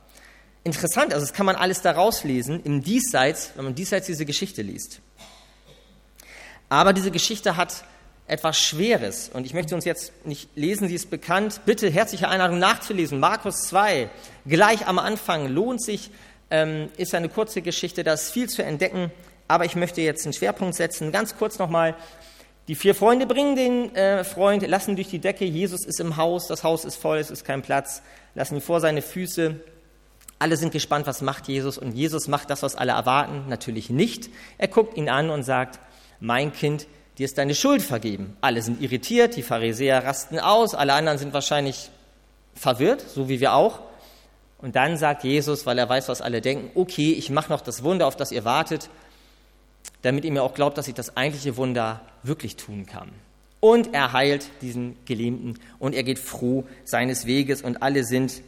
Interessant, 0.63 1.13
also 1.13 1.25
das 1.25 1.33
kann 1.33 1.45
man 1.45 1.55
alles 1.55 1.81
da 1.81 1.91
rauslesen 1.91 2.61
im 2.63 2.81
Diesseits, 2.81 3.51
wenn 3.55 3.65
man 3.65 3.75
diesseits 3.75 4.07
diese 4.07 4.25
Geschichte 4.25 4.61
liest. 4.61 5.01
Aber 6.69 6.93
diese 6.93 7.11
Geschichte 7.11 7.57
hat 7.57 7.83
etwas 8.27 8.57
Schweres 8.57 9.29
und 9.31 9.45
ich 9.45 9.53
möchte 9.53 9.75
uns 9.75 9.85
jetzt 9.85 10.25
nicht 10.25 10.49
lesen, 10.55 10.87
sie 10.87 10.95
ist 10.95 11.11
bekannt. 11.11 11.61
Bitte 11.65 11.89
herzliche 11.89 12.29
Einladung 12.29 12.57
nachzulesen. 12.57 13.19
Markus 13.19 13.63
2, 13.67 14.09
gleich 14.47 14.87
am 14.87 14.97
Anfang 14.97 15.47
lohnt 15.47 15.83
sich 15.83 16.09
ähm, 16.49 16.89
ist 16.97 17.13
eine 17.15 17.29
kurze 17.29 17.61
Geschichte, 17.61 18.03
da 18.03 18.13
ist 18.13 18.31
viel 18.31 18.49
zu 18.49 18.63
entdecken, 18.63 19.11
aber 19.47 19.65
ich 19.65 19.75
möchte 19.75 20.01
jetzt 20.01 20.25
einen 20.25 20.33
Schwerpunkt 20.33 20.75
setzen. 20.75 21.11
Ganz 21.11 21.37
kurz 21.37 21.59
nochmal. 21.59 21.95
Die 22.67 22.75
vier 22.75 22.95
Freunde 22.95 23.27
bringen 23.27 23.55
den 23.55 23.95
äh, 23.95 24.23
Freund, 24.23 24.67
lassen 24.67 24.95
durch 24.95 25.09
die 25.09 25.19
Decke, 25.19 25.45
Jesus 25.45 25.85
ist 25.85 25.99
im 25.99 26.17
Haus, 26.17 26.47
das 26.47 26.63
Haus 26.63 26.83
ist 26.83 26.95
voll, 26.95 27.19
es 27.19 27.29
ist 27.29 27.45
kein 27.45 27.61
Platz, 27.61 28.01
lassen 28.33 28.55
ihn 28.55 28.61
vor 28.61 28.81
seine 28.81 29.03
Füße. 29.03 29.59
Alle 30.39 30.57
sind 30.57 30.71
gespannt, 30.71 31.05
was 31.05 31.21
macht 31.21 31.47
Jesus 31.47 31.77
und 31.77 31.91
Jesus 31.91 32.27
macht 32.27 32.49
das, 32.49 32.63
was 32.63 32.75
alle 32.75 32.93
erwarten, 32.93 33.45
natürlich 33.49 33.91
nicht. 33.91 34.29
Er 34.57 34.67
guckt 34.67 34.97
ihn 34.97 35.09
an 35.09 35.29
und 35.29 35.43
sagt, 35.43 35.79
mein 36.19 36.51
Kind, 36.53 36.87
dir 37.19 37.25
ist 37.25 37.37
deine 37.37 37.53
Schuld 37.53 37.83
vergeben. 37.83 38.35
Alle 38.41 38.63
sind 38.63 38.81
irritiert, 38.81 39.35
die 39.35 39.43
Pharisäer 39.43 40.03
rasten 40.03 40.39
aus, 40.39 40.73
alle 40.73 40.93
anderen 40.93 41.19
sind 41.19 41.33
wahrscheinlich 41.33 41.91
verwirrt, 42.55 43.01
so 43.01 43.29
wie 43.29 43.39
wir 43.39 43.53
auch. 43.53 43.79
Und 44.57 44.75
dann 44.75 44.97
sagt 44.97 45.23
Jesus, 45.23 45.65
weil 45.65 45.77
er 45.77 45.89
weiß, 45.89 46.07
was 46.09 46.21
alle 46.21 46.41
denken, 46.41 46.71
okay, 46.75 47.11
ich 47.11 47.29
mache 47.29 47.49
noch 47.49 47.61
das 47.61 47.83
Wunder, 47.83 48.07
auf 48.07 48.15
das 48.15 48.31
ihr 48.31 48.45
wartet, 48.45 48.89
damit 50.01 50.25
ihr 50.25 50.31
mir 50.31 50.43
auch 50.43 50.53
glaubt, 50.53 50.77
dass 50.77 50.87
ich 50.87 50.93
das 50.93 51.17
eigentliche 51.17 51.57
Wunder 51.57 52.01
wirklich 52.23 52.55
tun 52.55 52.85
kann. 52.85 53.11
Und 53.59 53.93
er 53.93 54.13
heilt 54.13 54.47
diesen 54.61 54.95
Gelähmten 55.05 55.59
und 55.79 55.95
er 55.95 56.03
geht 56.03 56.19
froh 56.19 56.65
seines 56.83 57.25
Weges 57.25 57.61
und 57.61 57.81
alle 57.81 58.03
sind 58.03 58.41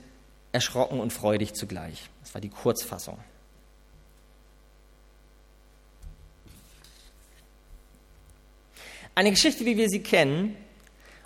erschrocken 0.52 1.00
und 1.00 1.12
freudig 1.12 1.54
zugleich. 1.54 2.10
Das 2.24 2.34
war 2.34 2.42
die 2.42 2.50
Kurzfassung. 2.50 3.18
Eine 9.16 9.32
Geschichte, 9.32 9.66
wie 9.66 9.78
wir 9.78 9.90
sie 9.90 10.04
kennen, 10.04 10.56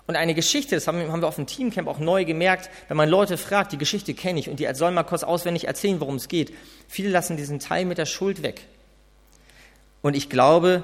Und 0.06 0.16
eine 0.16 0.34
Geschichte, 0.34 0.74
das 0.74 0.88
haben, 0.88 0.98
wir 0.98 1.28
auf 1.28 1.36
dem 1.36 1.46
Teamcamp 1.46 1.86
auch 1.86 1.98
neu 1.98 2.24
gemerkt, 2.24 2.70
wenn 2.88 2.96
man 2.96 3.08
Leute 3.08 3.38
fragt, 3.38 3.72
die 3.72 3.78
Geschichte 3.78 4.14
kenne 4.14 4.40
ich 4.40 4.48
und 4.48 4.58
die 4.58 4.68
sollen 4.74 4.94
mal 4.94 5.04
kurz 5.04 5.22
auswendig 5.22 5.68
erzählen, 5.68 6.00
worum 6.00 6.16
es 6.16 6.28
geht. 6.28 6.52
Viele 6.88 7.08
lassen 7.08 7.36
diesen 7.36 7.60
Teil 7.60 7.84
mit 7.84 7.98
der 7.98 8.06
Schuld 8.06 8.42
weg. 8.42 8.66
Und 10.02 10.16
ich 10.16 10.28
glaube, 10.28 10.82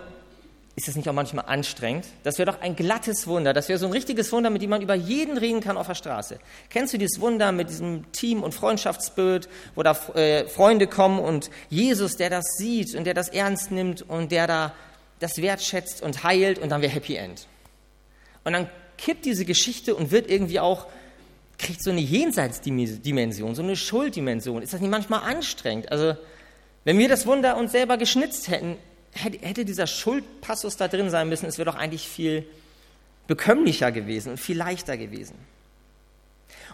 ist 0.76 0.86
das 0.86 0.94
nicht 0.94 1.08
auch 1.08 1.12
manchmal 1.12 1.46
anstrengend? 1.46 2.06
Das 2.22 2.38
wäre 2.38 2.52
doch 2.52 2.60
ein 2.60 2.76
glattes 2.76 3.26
Wunder. 3.26 3.52
Das 3.52 3.68
wäre 3.68 3.80
so 3.80 3.86
ein 3.86 3.92
richtiges 3.92 4.30
Wunder, 4.30 4.48
mit 4.48 4.62
dem 4.62 4.70
man 4.70 4.80
über 4.80 4.94
jeden 4.94 5.36
reden 5.36 5.60
kann 5.60 5.76
auf 5.76 5.88
der 5.88 5.96
Straße. 5.96 6.38
Kennst 6.70 6.94
du 6.94 6.98
dieses 6.98 7.20
Wunder 7.20 7.50
mit 7.50 7.68
diesem 7.68 8.10
Team- 8.12 8.44
und 8.44 8.54
Freundschaftsbild, 8.54 9.48
wo 9.74 9.82
da 9.82 9.98
äh, 10.14 10.46
Freunde 10.46 10.86
kommen 10.86 11.18
und 11.18 11.50
Jesus, 11.68 12.16
der 12.16 12.30
das 12.30 12.44
sieht 12.56 12.94
und 12.94 13.02
der 13.02 13.14
das 13.14 13.28
ernst 13.28 13.72
nimmt 13.72 14.02
und 14.02 14.30
der 14.30 14.46
da 14.46 14.72
das 15.18 15.38
wertschätzt 15.38 16.00
und 16.00 16.22
heilt 16.22 16.60
und 16.60 16.68
dann 16.68 16.80
wäre 16.80 16.92
Happy 16.92 17.16
End. 17.16 17.48
Und 18.44 18.52
dann 18.52 18.70
kippt 18.98 19.24
diese 19.24 19.44
Geschichte 19.44 19.94
und 19.94 20.10
wird 20.10 20.30
irgendwie 20.30 20.60
auch, 20.60 20.86
kriegt 21.56 21.82
so 21.82 21.90
eine 21.90 22.00
Jenseitsdimension, 22.00 23.54
so 23.54 23.62
eine 23.62 23.76
Schulddimension. 23.76 24.62
Ist 24.62 24.74
das 24.74 24.80
nicht 24.80 24.90
manchmal 24.90 25.22
anstrengend? 25.22 25.90
Also, 25.90 26.16
wenn 26.84 26.98
wir 26.98 27.08
das 27.08 27.26
Wunder 27.26 27.56
uns 27.56 27.72
selber 27.72 27.96
geschnitzt 27.96 28.48
hätten, 28.48 28.76
hätte 29.12 29.64
dieser 29.64 29.86
Schuldpassus 29.86 30.76
da 30.76 30.88
drin 30.88 31.10
sein 31.10 31.28
müssen, 31.28 31.46
es 31.46 31.58
wäre 31.58 31.70
doch 31.70 31.78
eigentlich 31.78 32.06
viel 32.08 32.46
bekömmlicher 33.26 33.92
gewesen 33.92 34.30
und 34.32 34.38
viel 34.38 34.56
leichter 34.56 34.96
gewesen. 34.96 35.34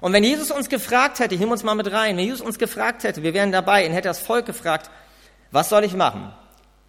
Und 0.01 0.13
wenn 0.13 0.25
Jesus 0.25 0.51
uns 0.51 0.69
gefragt 0.69 1.19
hätte, 1.19 1.37
nimm 1.37 1.51
uns 1.51 1.63
mal 1.63 1.75
mit 1.75 1.91
rein, 1.91 2.17
wenn 2.17 2.25
Jesus 2.25 2.41
uns 2.41 2.59
gefragt 2.59 3.05
hätte, 3.05 3.23
wir 3.23 3.35
wären 3.35 3.53
dabei 3.53 3.87
und 3.87 3.93
hätte 3.93 4.09
das 4.09 4.21
Volk 4.21 4.47
gefragt, 4.47 4.91
was 5.51 5.69
soll 5.69 5.85
ich 5.85 5.95
machen? 5.95 6.33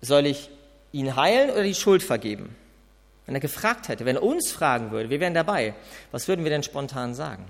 Soll 0.01 0.25
ich 0.25 0.49
ihn 0.91 1.15
heilen 1.15 1.51
oder 1.51 1.63
die 1.63 1.75
Schuld 1.75 2.03
vergeben? 2.03 2.55
Wenn 3.25 3.35
er 3.35 3.41
gefragt 3.41 3.87
hätte, 3.87 4.05
wenn 4.05 4.17
er 4.17 4.23
uns 4.23 4.51
fragen 4.51 4.91
würde, 4.91 5.09
wir 5.09 5.19
wären 5.19 5.33
dabei, 5.33 5.73
was 6.11 6.27
würden 6.27 6.43
wir 6.43 6.51
denn 6.51 6.63
spontan 6.63 7.13
sagen? 7.15 7.45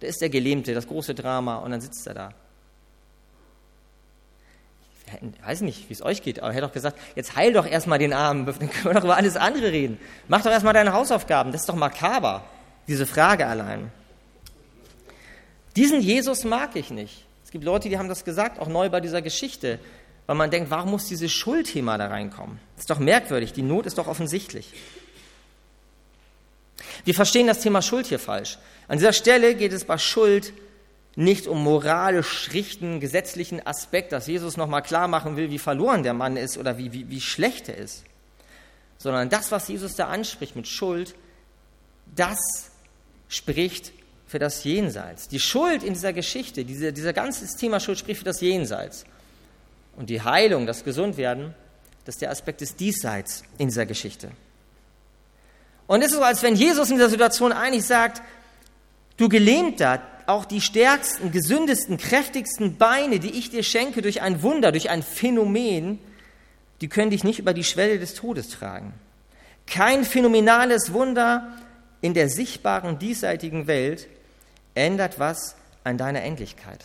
Da 0.00 0.06
ist 0.06 0.20
der 0.20 0.30
Gelähmte, 0.30 0.74
das 0.74 0.86
große 0.86 1.14
Drama, 1.14 1.56
und 1.56 1.70
dann 1.70 1.80
sitzt 1.80 2.06
er 2.06 2.14
da 2.14 2.30
ich 5.06 5.46
weiß 5.46 5.60
nicht, 5.62 5.88
wie 5.88 5.92
es 5.92 6.02
euch 6.02 6.22
geht, 6.22 6.40
aber 6.40 6.48
er 6.48 6.54
hätte 6.54 6.66
doch 6.66 6.72
gesagt, 6.72 6.98
jetzt 7.14 7.36
heil 7.36 7.52
doch 7.52 7.66
erstmal 7.66 7.98
den 7.98 8.12
Armen, 8.12 8.46
dann 8.58 8.70
können 8.70 8.84
wir 8.84 8.94
doch 8.94 9.04
über 9.04 9.16
alles 9.16 9.36
andere 9.36 9.72
reden. 9.72 9.98
Mach 10.28 10.42
doch 10.42 10.50
erstmal 10.50 10.74
deine 10.74 10.92
Hausaufgaben, 10.92 11.52
das 11.52 11.62
ist 11.62 11.68
doch 11.68 11.76
makaber, 11.76 12.44
diese 12.88 13.06
Frage 13.06 13.46
allein. 13.46 13.90
Diesen 15.76 16.00
Jesus 16.00 16.44
mag 16.44 16.74
ich 16.74 16.90
nicht. 16.90 17.24
Es 17.44 17.50
gibt 17.50 17.64
Leute, 17.64 17.88
die 17.88 17.98
haben 17.98 18.08
das 18.08 18.24
gesagt, 18.24 18.58
auch 18.58 18.68
neu 18.68 18.88
bei 18.88 19.00
dieser 19.00 19.22
Geschichte, 19.22 19.78
weil 20.26 20.36
man 20.36 20.50
denkt, 20.50 20.70
warum 20.70 20.90
muss 20.90 21.06
dieses 21.06 21.32
Schuldthema 21.32 21.98
da 21.98 22.08
reinkommen? 22.08 22.58
Das 22.74 22.82
ist 22.82 22.90
doch 22.90 22.98
merkwürdig, 22.98 23.52
die 23.52 23.62
Not 23.62 23.86
ist 23.86 23.98
doch 23.98 24.08
offensichtlich. 24.08 24.72
Wir 27.04 27.14
verstehen 27.14 27.46
das 27.46 27.60
Thema 27.60 27.82
Schuld 27.82 28.06
hier 28.06 28.18
falsch. 28.18 28.58
An 28.88 28.98
dieser 28.98 29.12
Stelle 29.12 29.54
geht 29.54 29.72
es 29.72 29.84
bei 29.84 29.98
Schuld 29.98 30.52
nicht 31.14 31.46
um 31.46 31.62
moralisch 31.62 32.50
richten, 32.52 33.00
gesetzlichen 33.00 33.66
Aspekt, 33.66 34.12
dass 34.12 34.26
Jesus 34.26 34.56
nochmal 34.56 34.82
klar 34.82 35.08
machen 35.08 35.36
will, 35.36 35.50
wie 35.50 35.58
verloren 35.58 36.02
der 36.02 36.12
Mann 36.12 36.36
ist 36.36 36.58
oder 36.58 36.76
wie, 36.76 36.92
wie, 36.92 37.08
wie 37.08 37.20
schlecht 37.20 37.68
er 37.68 37.78
ist, 37.78 38.04
sondern 38.98 39.30
das, 39.30 39.50
was 39.50 39.68
Jesus 39.68 39.94
da 39.94 40.08
anspricht 40.08 40.56
mit 40.56 40.68
Schuld, 40.68 41.14
das 42.14 42.38
spricht 43.28 43.92
für 44.26 44.38
das 44.38 44.64
Jenseits. 44.64 45.28
Die 45.28 45.40
Schuld 45.40 45.82
in 45.82 45.94
dieser 45.94 46.12
Geschichte, 46.12 46.64
diese, 46.64 46.92
dieser 46.92 47.12
ganze 47.12 47.46
Thema 47.56 47.80
Schuld 47.80 47.98
spricht 47.98 48.18
für 48.18 48.24
das 48.24 48.40
Jenseits. 48.40 49.04
Und 49.96 50.10
die 50.10 50.22
Heilung, 50.22 50.66
das 50.66 50.84
Gesundwerden, 50.84 51.54
das 52.04 52.16
ist 52.16 52.22
der 52.22 52.30
Aspekt 52.30 52.60
des 52.60 52.76
Diesseits 52.76 53.42
in 53.58 53.68
dieser 53.68 53.86
Geschichte. 53.86 54.30
Und 55.86 56.02
es 56.02 56.08
ist 56.08 56.16
so, 56.16 56.22
als 56.22 56.42
wenn 56.42 56.54
Jesus 56.54 56.90
in 56.90 56.96
dieser 56.96 57.10
Situation 57.10 57.52
eigentlich 57.52 57.84
sagt, 57.84 58.22
du 59.16 59.28
Gelähmter, 59.28 60.02
auch 60.26 60.44
die 60.44 60.60
stärksten, 60.60 61.30
gesündesten, 61.30 61.98
kräftigsten 61.98 62.76
Beine, 62.76 63.20
die 63.20 63.30
ich 63.30 63.50
dir 63.50 63.62
schenke 63.62 64.02
durch 64.02 64.22
ein 64.22 64.42
Wunder, 64.42 64.72
durch 64.72 64.90
ein 64.90 65.02
Phänomen, 65.02 65.98
die 66.80 66.88
können 66.88 67.10
dich 67.10 67.24
nicht 67.24 67.38
über 67.38 67.54
die 67.54 67.64
Schwelle 67.64 67.98
des 67.98 68.14
Todes 68.14 68.50
tragen. 68.50 68.92
Kein 69.66 70.04
phänomenales 70.04 70.92
Wunder 70.92 71.52
in 72.00 72.12
der 72.12 72.28
sichtbaren 72.28 72.98
diesseitigen 72.98 73.66
Welt 73.66 74.08
ändert 74.74 75.18
was 75.18 75.56
an 75.84 75.96
deiner 75.96 76.22
Endlichkeit. 76.22 76.84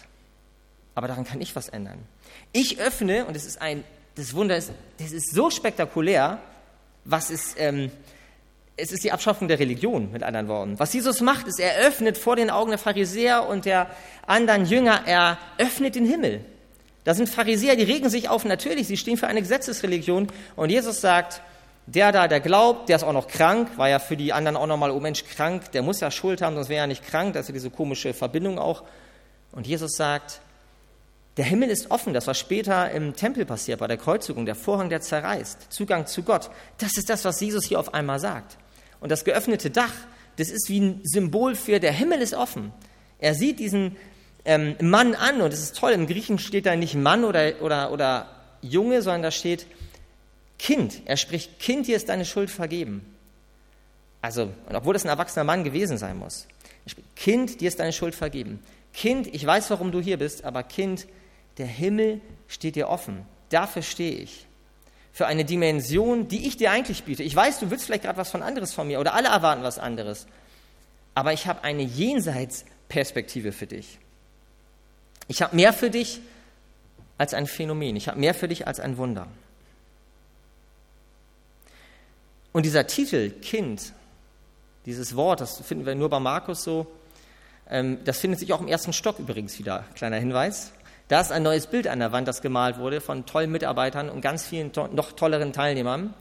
Aber 0.95 1.07
daran 1.07 1.25
kann 1.25 1.41
ich 1.41 1.55
was 1.55 1.69
ändern. 1.69 1.99
Ich 2.51 2.79
öffne, 2.79 3.25
und 3.25 3.35
es 3.35 3.45
ist 3.45 3.61
ein, 3.61 3.83
das 4.15 4.33
Wunder 4.33 4.57
ist, 4.57 4.71
das 4.99 5.11
ist 5.11 5.33
so 5.33 5.49
spektakulär, 5.49 6.39
was 7.05 7.31
ist, 7.31 7.55
ähm, 7.57 7.91
es 8.77 8.91
ist 8.91 9.03
die 9.03 9.11
Abschaffung 9.11 9.47
der 9.47 9.59
Religion, 9.59 10.11
mit 10.11 10.23
anderen 10.23 10.47
Worten. 10.47 10.79
Was 10.79 10.93
Jesus 10.93 11.21
macht, 11.21 11.47
ist, 11.47 11.59
er 11.59 11.77
öffnet 11.87 12.17
vor 12.17 12.35
den 12.35 12.49
Augen 12.49 12.71
der 12.71 12.79
Pharisäer 12.79 13.47
und 13.47 13.65
der 13.65 13.87
anderen 14.25 14.65
Jünger, 14.65 15.01
er 15.05 15.37
öffnet 15.57 15.95
den 15.95 16.05
Himmel. 16.05 16.43
Da 17.03 17.13
sind 17.13 17.29
Pharisäer, 17.29 17.75
die 17.75 17.83
regen 17.83 18.09
sich 18.09 18.29
auf, 18.29 18.45
natürlich, 18.45 18.87
sie 18.87 18.97
stehen 18.97 19.17
für 19.17 19.27
eine 19.27 19.41
Gesetzesreligion. 19.41 20.27
Und 20.55 20.69
Jesus 20.69 21.01
sagt, 21.01 21.41
der 21.87 22.11
da, 22.11 22.27
der 22.27 22.39
glaubt, 22.39 22.89
der 22.89 22.97
ist 22.97 23.03
auch 23.03 23.13
noch 23.13 23.27
krank, 23.27 23.69
war 23.77 23.89
ja 23.89 23.99
für 23.99 24.15
die 24.15 24.33
anderen 24.33 24.55
auch 24.55 24.67
nochmal, 24.67 24.91
oh 24.91 24.99
Mensch, 24.99 25.25
krank, 25.25 25.71
der 25.71 25.81
muss 25.81 25.99
ja 25.99 26.11
Schuld 26.11 26.41
haben, 26.41 26.55
sonst 26.55 26.69
wäre 26.69 26.81
er 26.81 26.87
nicht 26.87 27.05
krank, 27.05 27.33
das 27.33 27.43
ist 27.43 27.49
ja 27.49 27.53
diese 27.53 27.69
komische 27.71 28.13
Verbindung 28.13 28.59
auch. 28.59 28.83
Und 29.51 29.67
Jesus 29.67 29.93
sagt, 29.93 30.41
der 31.37 31.45
Himmel 31.45 31.69
ist 31.69 31.91
offen, 31.91 32.13
das 32.13 32.27
war 32.27 32.33
später 32.33 32.91
im 32.91 33.15
Tempel 33.15 33.45
passiert, 33.45 33.79
bei 33.79 33.87
der 33.87 33.97
Kreuzigung, 33.97 34.45
der 34.45 34.55
Vorhang, 34.55 34.89
der 34.89 35.01
zerreißt, 35.01 35.71
Zugang 35.71 36.05
zu 36.05 36.23
Gott. 36.23 36.49
Das 36.77 36.97
ist 36.97 37.09
das, 37.09 37.23
was 37.23 37.39
Jesus 37.39 37.65
hier 37.65 37.79
auf 37.79 37.93
einmal 37.93 38.19
sagt. 38.19 38.57
Und 38.99 39.11
das 39.11 39.23
geöffnete 39.23 39.69
Dach, 39.69 39.93
das 40.37 40.49
ist 40.49 40.69
wie 40.69 40.79
ein 40.79 41.01
Symbol 41.03 41.55
für 41.55 41.79
der 41.79 41.93
Himmel 41.93 42.21
ist 42.21 42.33
offen. 42.33 42.73
Er 43.19 43.33
sieht 43.33 43.59
diesen 43.59 43.95
ähm, 44.43 44.75
Mann 44.81 45.15
an 45.15 45.41
und 45.41 45.53
es 45.53 45.61
ist 45.61 45.77
toll, 45.77 45.91
im 45.91 46.07
Griechen 46.07 46.37
steht 46.37 46.65
da 46.65 46.75
nicht 46.75 46.95
Mann 46.95 47.23
oder, 47.23 47.61
oder, 47.61 47.91
oder 47.91 48.27
Junge, 48.61 49.01
sondern 49.01 49.23
da 49.23 49.31
steht 49.31 49.67
Kind. 50.59 51.01
Er 51.05 51.17
spricht, 51.17 51.59
Kind, 51.59 51.87
dir 51.87 51.95
ist 51.95 52.09
deine 52.09 52.25
Schuld 52.25 52.49
vergeben. 52.49 53.05
Also, 54.21 54.51
und 54.67 54.75
obwohl 54.75 54.93
das 54.93 55.05
ein 55.05 55.09
erwachsener 55.09 55.43
Mann 55.43 55.63
gewesen 55.63 55.97
sein 55.97 56.17
muss. 56.17 56.47
Er 56.85 56.91
spricht, 56.91 57.15
Kind, 57.15 57.61
dir 57.61 57.67
ist 57.67 57.79
deine 57.79 57.93
Schuld 57.93 58.15
vergeben. 58.15 58.59
Kind, 58.93 59.33
ich 59.33 59.45
weiß, 59.45 59.69
warum 59.69 59.91
du 59.91 60.01
hier 60.01 60.17
bist, 60.17 60.43
aber 60.43 60.63
Kind, 60.63 61.07
der 61.57 61.67
Himmel 61.67 62.21
steht 62.47 62.75
dir 62.75 62.89
offen. 62.89 63.25
Dafür 63.49 63.81
stehe 63.81 64.15
ich 64.15 64.47
für 65.13 65.27
eine 65.27 65.43
Dimension, 65.43 66.27
die 66.27 66.47
ich 66.47 66.57
dir 66.57 66.71
eigentlich 66.71 67.03
biete. 67.03 67.23
Ich 67.23 67.35
weiß, 67.35 67.59
du 67.59 67.69
willst 67.69 67.85
vielleicht 67.85 68.03
gerade 68.03 68.17
was 68.17 68.31
von 68.31 68.41
anderes 68.41 68.73
von 68.73 68.87
mir 68.87 68.99
oder 68.99 69.13
alle 69.13 69.27
erwarten 69.27 69.63
was 69.63 69.77
anderes. 69.77 70.25
Aber 71.15 71.33
ich 71.33 71.47
habe 71.47 71.63
eine 71.63 71.83
Jenseitsperspektive 71.83 73.51
für 73.51 73.67
dich. 73.67 73.99
Ich 75.27 75.41
habe 75.41 75.55
mehr 75.55 75.73
für 75.73 75.89
dich 75.89 76.21
als 77.17 77.33
ein 77.33 77.45
Phänomen. 77.45 77.95
Ich 77.95 78.07
habe 78.07 78.19
mehr 78.19 78.33
für 78.33 78.47
dich 78.47 78.67
als 78.67 78.79
ein 78.79 78.97
Wunder. 78.97 79.27
Und 82.53 82.65
dieser 82.65 82.87
Titel 82.87 83.29
Kind, 83.29 83.93
dieses 84.85 85.15
Wort, 85.15 85.41
das 85.41 85.61
finden 85.61 85.85
wir 85.85 85.95
nur 85.95 86.09
bei 86.09 86.19
Markus 86.19 86.63
so, 86.63 86.87
ähm, 87.69 87.99
das 88.03 88.19
findet 88.19 88.39
sich 88.39 88.51
auch 88.53 88.61
im 88.61 88.67
ersten 88.67 88.93
Stock 88.93 89.19
übrigens 89.19 89.59
wieder. 89.59 89.85
Kleiner 89.95 90.17
Hinweis. 90.17 90.71
Da 91.11 91.19
ist 91.19 91.33
ein 91.33 91.43
neues 91.43 91.67
Bild 91.67 91.89
an 91.89 91.99
der 91.99 92.13
Wand, 92.13 92.25
das 92.25 92.41
gemalt 92.41 92.77
wurde 92.77 93.01
von 93.01 93.25
tollen 93.25 93.51
Mitarbeitern 93.51 94.09
und 94.09 94.21
ganz 94.21 94.45
vielen 94.45 94.71
to 94.71 94.87
noch 94.87 95.11
tolleren 95.11 95.51
Teilnehmern. 95.51 96.13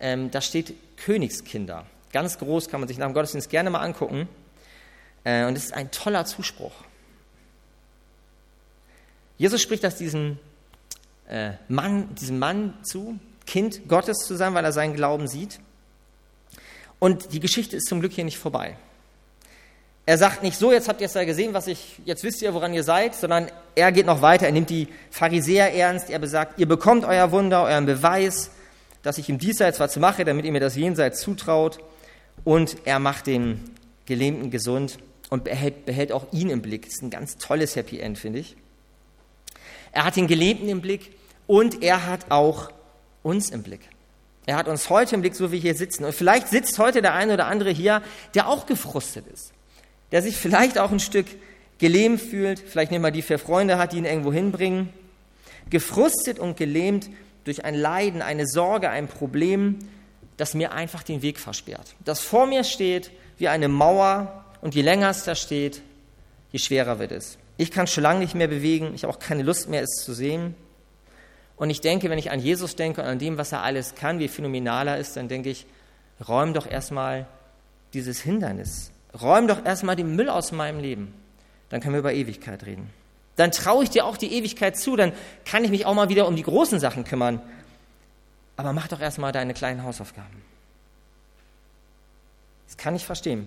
Ähm, 0.00 0.32
da 0.32 0.40
steht 0.40 0.74
Königskinder. 0.96 1.86
Ganz 2.12 2.38
groß, 2.38 2.68
kann 2.68 2.80
man 2.80 2.88
sich 2.88 2.98
nach 2.98 3.06
dem 3.06 3.14
Gottesdienst 3.14 3.50
gerne 3.50 3.70
mal 3.70 3.82
angucken. 3.82 4.28
Äh, 5.22 5.44
und 5.44 5.56
es 5.56 5.66
ist 5.66 5.74
ein 5.74 5.92
toller 5.92 6.24
Zuspruch. 6.24 6.72
Jesus 9.38 9.62
spricht 9.62 9.84
das 9.84 9.94
diesem 9.94 10.40
äh, 11.28 11.52
Mann, 11.68 12.12
diesem 12.16 12.40
Mann 12.40 12.74
zu, 12.82 13.20
Kind 13.46 13.86
Gottes 13.86 14.26
zu 14.26 14.34
sein, 14.34 14.54
weil 14.54 14.64
er 14.64 14.72
seinen 14.72 14.94
Glauben 14.94 15.28
sieht. 15.28 15.60
Und 16.98 17.32
die 17.32 17.38
Geschichte 17.38 17.76
ist 17.76 17.86
zum 17.86 18.00
Glück 18.00 18.12
hier 18.12 18.24
nicht 18.24 18.38
vorbei. 18.38 18.76
Er 20.04 20.18
sagt 20.18 20.42
nicht 20.42 20.58
so, 20.58 20.72
jetzt 20.72 20.88
habt 20.88 21.00
ihr 21.00 21.06
es 21.06 21.14
ja 21.14 21.24
gesehen, 21.24 21.54
was 21.54 21.68
ich, 21.68 22.00
jetzt 22.04 22.24
wisst 22.24 22.42
ihr, 22.42 22.52
woran 22.54 22.74
ihr 22.74 22.82
seid, 22.82 23.14
sondern 23.14 23.48
er 23.76 23.92
geht 23.92 24.06
noch 24.06 24.20
weiter. 24.20 24.46
Er 24.46 24.52
nimmt 24.52 24.68
die 24.68 24.88
Pharisäer 25.10 25.72
ernst. 25.74 26.10
Er 26.10 26.18
besagt, 26.18 26.58
ihr 26.58 26.66
bekommt 26.66 27.04
euer 27.04 27.30
Wunder, 27.30 27.62
euren 27.62 27.86
Beweis, 27.86 28.50
dass 29.04 29.18
ich 29.18 29.28
im 29.28 29.38
Diesseits 29.38 29.78
was 29.78 29.96
mache, 29.96 30.24
damit 30.24 30.44
ihr 30.44 30.50
mir 30.50 30.60
das 30.60 30.74
Jenseits 30.74 31.20
zutraut. 31.20 31.78
Und 32.42 32.78
er 32.84 32.98
macht 32.98 33.28
den 33.28 33.60
Gelähmten 34.06 34.50
gesund 34.50 34.98
und 35.30 35.44
behält, 35.44 35.86
behält 35.86 36.10
auch 36.10 36.26
ihn 36.32 36.50
im 36.50 36.62
Blick. 36.62 36.86
Das 36.86 36.94
ist 36.94 37.02
ein 37.02 37.10
ganz 37.10 37.38
tolles 37.38 37.76
Happy 37.76 38.00
End, 38.00 38.18
finde 38.18 38.40
ich. 38.40 38.56
Er 39.92 40.04
hat 40.04 40.16
den 40.16 40.26
Gelähmten 40.26 40.68
im 40.68 40.80
Blick 40.80 41.12
und 41.46 41.80
er 41.80 42.06
hat 42.06 42.28
auch 42.30 42.72
uns 43.22 43.50
im 43.50 43.62
Blick. 43.62 43.88
Er 44.46 44.56
hat 44.56 44.66
uns 44.66 44.90
heute 44.90 45.14
im 45.14 45.20
Blick, 45.20 45.36
so 45.36 45.48
wie 45.48 45.52
wir 45.52 45.60
hier 45.60 45.74
sitzen. 45.76 46.04
Und 46.04 46.12
vielleicht 46.12 46.48
sitzt 46.48 46.76
heute 46.80 47.02
der 47.02 47.14
eine 47.14 47.34
oder 47.34 47.46
andere 47.46 47.70
hier, 47.70 48.02
der 48.34 48.48
auch 48.48 48.66
gefrustet 48.66 49.26
ist 49.32 49.52
der 50.12 50.22
sich 50.22 50.36
vielleicht 50.36 50.78
auch 50.78 50.92
ein 50.92 51.00
Stück 51.00 51.26
gelähmt 51.78 52.20
fühlt, 52.20 52.60
vielleicht 52.60 52.92
nicht 52.92 53.00
mal 53.00 53.10
die 53.10 53.22
vier 53.22 53.38
Freunde 53.38 53.78
hat, 53.78 53.92
die 53.92 53.98
ihn 53.98 54.04
irgendwo 54.04 54.32
hinbringen, 54.32 54.90
gefrustet 55.68 56.38
und 56.38 56.56
gelähmt 56.56 57.10
durch 57.44 57.64
ein 57.64 57.74
Leiden, 57.74 58.22
eine 58.22 58.46
Sorge, 58.46 58.90
ein 58.90 59.08
Problem, 59.08 59.78
das 60.36 60.54
mir 60.54 60.72
einfach 60.72 61.02
den 61.02 61.22
Weg 61.22 61.40
versperrt. 61.40 61.96
Das 62.04 62.20
vor 62.20 62.46
mir 62.46 62.62
steht 62.62 63.10
wie 63.38 63.48
eine 63.48 63.68
Mauer 63.68 64.44
und 64.60 64.74
je 64.76 64.82
länger 64.82 65.10
es 65.10 65.24
da 65.24 65.34
steht, 65.34 65.82
je 66.52 66.60
schwerer 66.60 66.98
wird 67.00 67.10
es. 67.10 67.38
Ich 67.56 67.70
kann 67.70 67.86
schon 67.86 68.02
lange 68.04 68.20
nicht 68.20 68.34
mehr 68.34 68.48
bewegen, 68.48 68.92
ich 68.94 69.02
habe 69.02 69.12
auch 69.12 69.18
keine 69.18 69.42
Lust 69.42 69.68
mehr, 69.68 69.82
es 69.82 70.04
zu 70.04 70.12
sehen. 70.12 70.54
Und 71.56 71.70
ich 71.70 71.80
denke, 71.80 72.10
wenn 72.10 72.18
ich 72.18 72.30
an 72.30 72.40
Jesus 72.40 72.76
denke 72.76 73.02
und 73.02 73.08
an 73.08 73.18
dem, 73.18 73.38
was 73.38 73.52
er 73.52 73.62
alles 73.62 73.94
kann, 73.94 74.18
wie 74.18 74.28
phänomenal 74.28 74.88
er 74.88 74.98
ist, 74.98 75.16
dann 75.16 75.28
denke 75.28 75.50
ich, 75.50 75.66
räum 76.26 76.54
doch 76.54 76.70
erstmal 76.70 77.26
dieses 77.92 78.20
Hindernis. 78.20 78.91
Räum 79.20 79.46
doch 79.46 79.64
erstmal 79.64 79.96
den 79.96 80.16
Müll 80.16 80.28
aus 80.28 80.52
meinem 80.52 80.80
Leben. 80.80 81.14
Dann 81.68 81.80
können 81.80 81.94
wir 81.94 82.00
über 82.00 82.12
Ewigkeit 82.12 82.64
reden. 82.64 82.90
Dann 83.36 83.50
traue 83.50 83.84
ich 83.84 83.90
dir 83.90 84.04
auch 84.04 84.16
die 84.16 84.32
Ewigkeit 84.32 84.76
zu, 84.76 84.96
dann 84.96 85.12
kann 85.44 85.64
ich 85.64 85.70
mich 85.70 85.86
auch 85.86 85.94
mal 85.94 86.08
wieder 86.08 86.26
um 86.26 86.36
die 86.36 86.42
großen 86.42 86.78
Sachen 86.80 87.04
kümmern. 87.04 87.40
Aber 88.56 88.72
mach 88.72 88.88
doch 88.88 89.00
erstmal 89.00 89.32
deine 89.32 89.54
kleinen 89.54 89.82
Hausaufgaben. 89.82 90.42
Das 92.66 92.76
kann 92.76 92.94
ich 92.94 93.06
verstehen. 93.06 93.46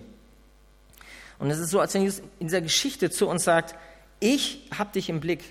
Und 1.38 1.50
es 1.50 1.58
ist 1.58 1.70
so, 1.70 1.80
als 1.80 1.94
wenn 1.94 2.02
Jesus 2.02 2.22
in 2.40 2.46
dieser 2.46 2.60
Geschichte 2.60 3.10
zu 3.10 3.28
uns 3.28 3.44
sagt, 3.44 3.74
ich 4.20 4.68
habe 4.76 4.92
dich 4.92 5.08
im 5.08 5.20
Blick 5.20 5.44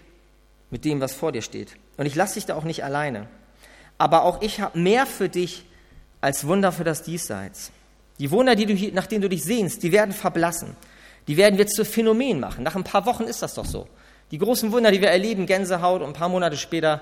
mit 0.72 0.84
dem, 0.84 1.00
was 1.00 1.14
vor 1.14 1.32
dir 1.32 1.42
steht. 1.42 1.78
Und 1.98 2.06
ich 2.06 2.16
lasse 2.16 2.36
dich 2.36 2.46
da 2.46 2.56
auch 2.56 2.64
nicht 2.64 2.84
alleine. 2.84 3.28
Aber 3.98 4.24
auch 4.24 4.42
ich 4.42 4.60
habe 4.60 4.78
mehr 4.78 5.06
für 5.06 5.30
dich 5.30 5.66
als 6.22 6.48
Wunder 6.48 6.72
für 6.72 6.84
das 6.84 7.04
Diesseits. 7.04 7.72
Die 8.20 8.32
Wunder, 8.32 8.56
die 8.56 8.66
du, 8.66 8.94
nach 8.94 9.08
denen 9.08 9.22
du 9.22 9.30
dich 9.30 9.44
sehnst, 9.44 9.84
die 9.84 9.92
werden 9.92 10.14
verblassen. 10.14 10.76
Die 11.28 11.38
werden 11.38 11.58
wir 11.58 11.68
zu 11.68 11.84
Phänomen 11.84 12.40
machen. 12.40 12.64
Nach 12.64 12.76
ein 12.76 12.84
paar 12.84 13.06
Wochen 13.06 13.24
ist 13.24 13.42
das 13.42 13.56
doch 13.56 13.66
so. 13.66 13.88
Die 14.32 14.38
großen 14.38 14.72
Wunder, 14.72 14.92
die 14.92 15.02
wir 15.02 15.10
erleben, 15.10 15.46
Gänsehaut 15.46 16.02
und 16.02 16.08
ein 16.08 16.14
paar 16.14 16.30
Monate 16.30 16.58
später, 16.58 17.02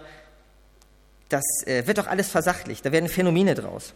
das 1.29 1.43
äh, 1.65 1.85
wird 1.87 1.97
doch 1.97 2.07
alles 2.07 2.29
versachlicht. 2.29 2.85
Da 2.85 2.91
werden 2.91 3.09
Phänomene 3.09 3.55
draus. 3.55 3.93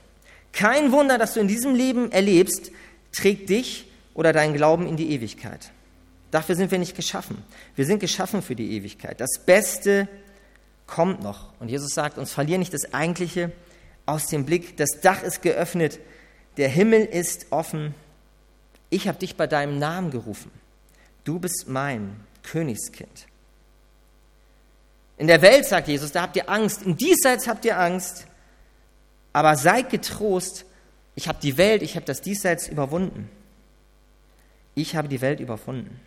Kein 0.53 0.91
Wunder, 0.91 1.17
das 1.17 1.33
du 1.33 1.39
in 1.39 1.47
diesem 1.47 1.75
Leben 1.75 2.11
erlebst, 2.11 2.71
trägt 3.11 3.49
dich 3.49 3.87
oder 4.13 4.33
deinen 4.33 4.53
Glauben 4.53 4.87
in 4.87 4.97
die 4.97 5.11
Ewigkeit. 5.11 5.71
Dafür 6.31 6.55
sind 6.55 6.71
wir 6.71 6.79
nicht 6.79 6.95
geschaffen. 6.95 7.43
Wir 7.75 7.85
sind 7.85 7.99
geschaffen 7.99 8.41
für 8.41 8.55
die 8.55 8.75
Ewigkeit. 8.75 9.21
Das 9.21 9.39
Beste 9.45 10.07
kommt 10.85 11.21
noch. 11.21 11.53
Und 11.59 11.69
Jesus 11.69 11.93
sagt 11.93 12.17
uns, 12.17 12.31
verlier 12.31 12.57
nicht 12.57 12.73
das 12.73 12.93
Eigentliche 12.93 13.51
aus 14.05 14.27
dem 14.27 14.45
Blick. 14.45 14.77
Das 14.77 14.99
Dach 15.01 15.21
ist 15.23 15.41
geöffnet, 15.41 15.99
der 16.57 16.69
Himmel 16.69 17.05
ist 17.05 17.47
offen. 17.51 17.93
Ich 18.89 19.07
habe 19.07 19.19
dich 19.19 19.35
bei 19.35 19.47
deinem 19.47 19.79
Namen 19.79 20.11
gerufen. 20.11 20.51
Du 21.23 21.39
bist 21.39 21.65
mein 21.67 22.19
Königskind. 22.43 23.27
In 25.17 25.27
der 25.27 25.41
Welt, 25.41 25.65
sagt 25.65 25.87
Jesus, 25.87 26.11
da 26.11 26.21
habt 26.21 26.35
ihr 26.35 26.49
Angst. 26.49 26.83
Im 26.83 26.95
Diesseits 26.95 27.47
habt 27.47 27.65
ihr 27.65 27.79
Angst. 27.79 28.27
Aber 29.33 29.55
seid 29.55 29.89
getrost. 29.89 30.65
Ich 31.15 31.27
habe 31.27 31.39
die 31.41 31.57
Welt, 31.57 31.81
ich 31.81 31.95
habe 31.95 32.05
das 32.05 32.21
Diesseits 32.21 32.67
überwunden. 32.67 33.29
Ich 34.75 34.95
habe 34.95 35.07
die 35.07 35.21
Welt 35.21 35.39
überwunden. 35.39 35.99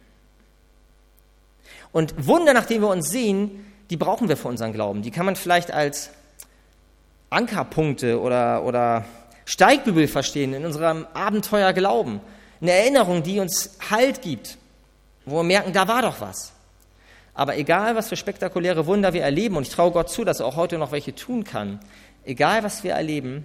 Und 1.92 2.26
Wunder, 2.26 2.54
nach 2.54 2.66
denen 2.66 2.82
wir 2.82 2.88
uns 2.88 3.10
sehen, 3.10 3.66
die 3.90 3.96
brauchen 3.96 4.28
wir 4.28 4.36
für 4.36 4.48
unseren 4.48 4.72
Glauben. 4.72 5.02
Die 5.02 5.10
kann 5.10 5.26
man 5.26 5.34
vielleicht 5.34 5.72
als 5.72 6.10
Ankerpunkte 7.30 8.20
oder, 8.20 8.64
oder 8.64 9.04
Steigbügel 9.44 10.09
verstehen 10.09 10.55
in 10.55 10.64
unserem 10.64 11.07
Abenteuer 11.14 11.72
Glauben. 11.72 12.20
Eine 12.61 12.72
Erinnerung, 12.72 13.22
die 13.22 13.40
uns 13.40 13.79
Halt 13.90 14.22
gibt, 14.22 14.59
wo 15.24 15.37
wir 15.37 15.42
merken, 15.42 15.72
da 15.72 15.88
war 15.88 16.03
doch 16.03 16.20
was. 16.20 16.53
Aber 17.35 17.57
egal, 17.57 17.96
was 17.96 18.09
für 18.09 18.16
spektakuläre 18.16 18.87
Wunder 18.87 19.12
wir 19.12 19.22
erleben, 19.22 19.57
und 19.57 19.66
ich 19.66 19.72
traue 19.72 19.92
Gott 19.92 20.11
zu, 20.11 20.24
dass 20.24 20.40
er 20.40 20.46
auch 20.46 20.57
heute 20.57 20.79
noch 20.79 20.92
welche 20.92 21.14
tun 21.14 21.44
kann, 21.44 21.81
egal, 22.24 22.62
was 22.62 22.85
wir 22.85 22.92
erleben, 22.92 23.44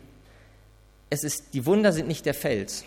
es 1.09 1.23
ist, 1.23 1.53
die 1.53 1.65
Wunder 1.65 1.93
sind 1.93 2.07
nicht 2.07 2.25
der 2.25 2.33
Fels. 2.33 2.83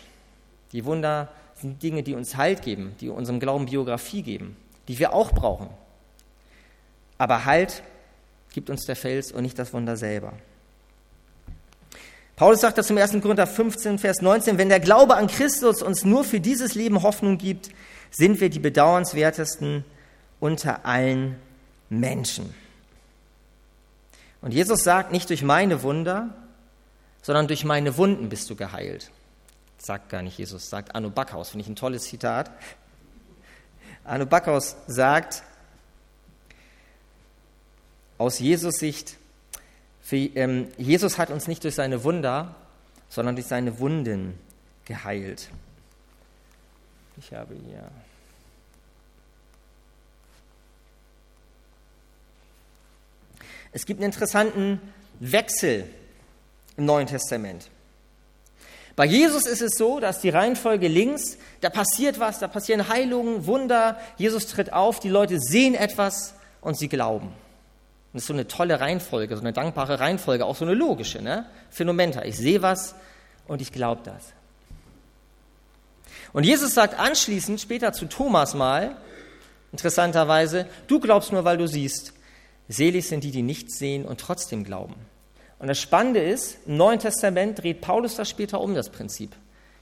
Die 0.71 0.85
Wunder 0.85 1.29
sind 1.55 1.81
Dinge, 1.81 2.03
die 2.03 2.13
uns 2.13 2.37
Halt 2.37 2.61
geben, 2.61 2.95
die 2.99 3.09
unserem 3.09 3.39
Glauben 3.39 3.65
Biografie 3.65 4.21
geben 4.21 4.55
die 4.89 4.97
wir 4.97 5.13
auch 5.13 5.31
brauchen. 5.31 5.69
Aber 7.17 7.45
Halt 7.45 7.83
gibt 8.51 8.69
uns 8.69 8.85
der 8.85 8.95
Fels 8.95 9.31
und 9.31 9.43
nicht 9.43 9.57
das 9.57 9.71
Wunder 9.71 9.95
selber. 9.95 10.33
Paulus 12.39 12.61
sagt 12.61 12.77
das 12.77 12.89
im 12.89 12.97
1. 12.97 13.21
Korinther 13.21 13.45
15, 13.45 13.99
Vers 13.99 14.21
19, 14.21 14.57
wenn 14.57 14.69
der 14.69 14.79
Glaube 14.79 15.17
an 15.17 15.27
Christus 15.27 15.81
uns 15.81 16.05
nur 16.05 16.23
für 16.23 16.39
dieses 16.39 16.73
Leben 16.73 17.03
Hoffnung 17.03 17.37
gibt, 17.37 17.69
sind 18.11 18.39
wir 18.39 18.49
die 18.49 18.59
bedauernswertesten 18.59 19.83
unter 20.39 20.85
allen 20.85 21.35
Menschen. 21.89 22.55
Und 24.41 24.53
Jesus 24.53 24.85
sagt, 24.85 25.11
nicht 25.11 25.29
durch 25.29 25.43
meine 25.43 25.83
Wunder, 25.83 26.33
sondern 27.21 27.49
durch 27.49 27.65
meine 27.65 27.97
Wunden 27.97 28.29
bist 28.29 28.49
du 28.49 28.55
geheilt. 28.55 29.11
Sagt 29.77 30.07
gar 30.07 30.21
nicht 30.21 30.37
Jesus, 30.37 30.69
sagt 30.69 30.95
Anno 30.95 31.09
Backhaus, 31.09 31.49
finde 31.49 31.63
ich 31.63 31.69
ein 31.69 31.75
tolles 31.75 32.03
Zitat. 32.03 32.51
Arno 34.05 34.25
Backhaus 34.25 34.77
sagt, 34.87 35.43
aus 38.17 38.39
Jesus 38.39 38.75
Sicht, 38.75 39.18
für, 40.09 40.15
ähm, 40.15 40.69
Jesus 40.79 41.19
hat 41.19 41.29
uns 41.29 41.47
nicht 41.47 41.63
durch 41.63 41.75
seine 41.75 42.03
Wunder, 42.03 42.55
sondern 43.09 43.35
durch 43.35 43.45
seine 43.45 43.77
Wunden 43.77 44.39
geheilt. 44.85 45.51
Ich 47.19 47.31
habe 47.31 47.53
hier. 47.53 47.91
Es 53.71 53.85
gibt 53.85 53.99
einen 53.99 54.11
interessanten 54.11 54.81
Wechsel 55.19 55.87
im 56.75 56.85
Neuen 56.85 57.05
Testament. 57.05 57.69
Bei 58.95 59.05
Jesus 59.05 59.45
ist 59.45 59.61
es 59.61 59.73
so, 59.77 59.99
dass 59.99 60.21
die 60.21 60.29
Reihenfolge 60.29 60.87
links, 60.87 61.37
da 61.61 61.69
passiert 61.69 62.19
was, 62.19 62.39
da 62.39 62.47
passieren 62.47 62.89
Heilungen, 62.89 63.45
Wunder, 63.45 63.99
Jesus 64.17 64.47
tritt 64.47 64.73
auf, 64.73 64.99
die 64.99 65.09
Leute 65.09 65.39
sehen 65.39 65.75
etwas 65.75 66.33
und 66.61 66.79
sie 66.79 66.89
glauben. 66.89 67.31
Das 68.13 68.23
ist 68.23 68.27
so 68.27 68.33
eine 68.33 68.47
tolle 68.47 68.79
Reihenfolge, 68.79 69.35
so 69.35 69.41
eine 69.41 69.53
dankbare 69.53 69.99
Reihenfolge, 69.99 70.45
auch 70.45 70.55
so 70.55 70.65
eine 70.65 70.73
logische, 70.73 71.21
ne? 71.21 71.45
Phänomenta. 71.69 72.23
Ich 72.23 72.37
sehe 72.37 72.61
was 72.61 72.95
und 73.47 73.61
ich 73.61 73.71
glaube 73.71 74.01
das. 74.03 74.33
Und 76.33 76.43
Jesus 76.43 76.73
sagt 76.73 76.99
anschließend, 76.99 77.61
später 77.61 77.93
zu 77.93 78.05
Thomas 78.05 78.53
mal, 78.53 78.97
interessanterweise, 79.71 80.67
du 80.87 80.99
glaubst 80.99 81.31
nur, 81.31 81.43
weil 81.43 81.57
du 81.57 81.67
siehst. 81.67 82.13
Selig 82.67 83.07
sind 83.07 83.23
die, 83.23 83.31
die 83.31 83.41
nichts 83.41 83.77
sehen 83.77 84.05
und 84.05 84.19
trotzdem 84.19 84.63
glauben. 84.63 84.95
Und 85.59 85.67
das 85.67 85.79
Spannende 85.79 86.21
ist, 86.21 86.59
im 86.65 86.77
Neuen 86.77 86.99
Testament 86.99 87.61
dreht 87.61 87.81
Paulus 87.81 88.15
das 88.15 88.29
später 88.29 88.61
um, 88.61 88.75
das 88.75 88.89
Prinzip. 88.89 89.35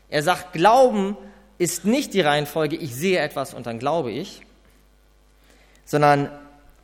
Er 0.10 0.24
sagt, 0.24 0.54
Glauben 0.54 1.18
ist 1.58 1.86
nicht 1.86 2.14
die 2.14 2.22
Reihenfolge, 2.22 2.76
ich 2.76 2.96
sehe 2.96 3.20
etwas 3.20 3.54
und 3.54 3.66
dann 3.66 3.80
glaube 3.80 4.12
ich, 4.12 4.42
sondern 5.86 6.30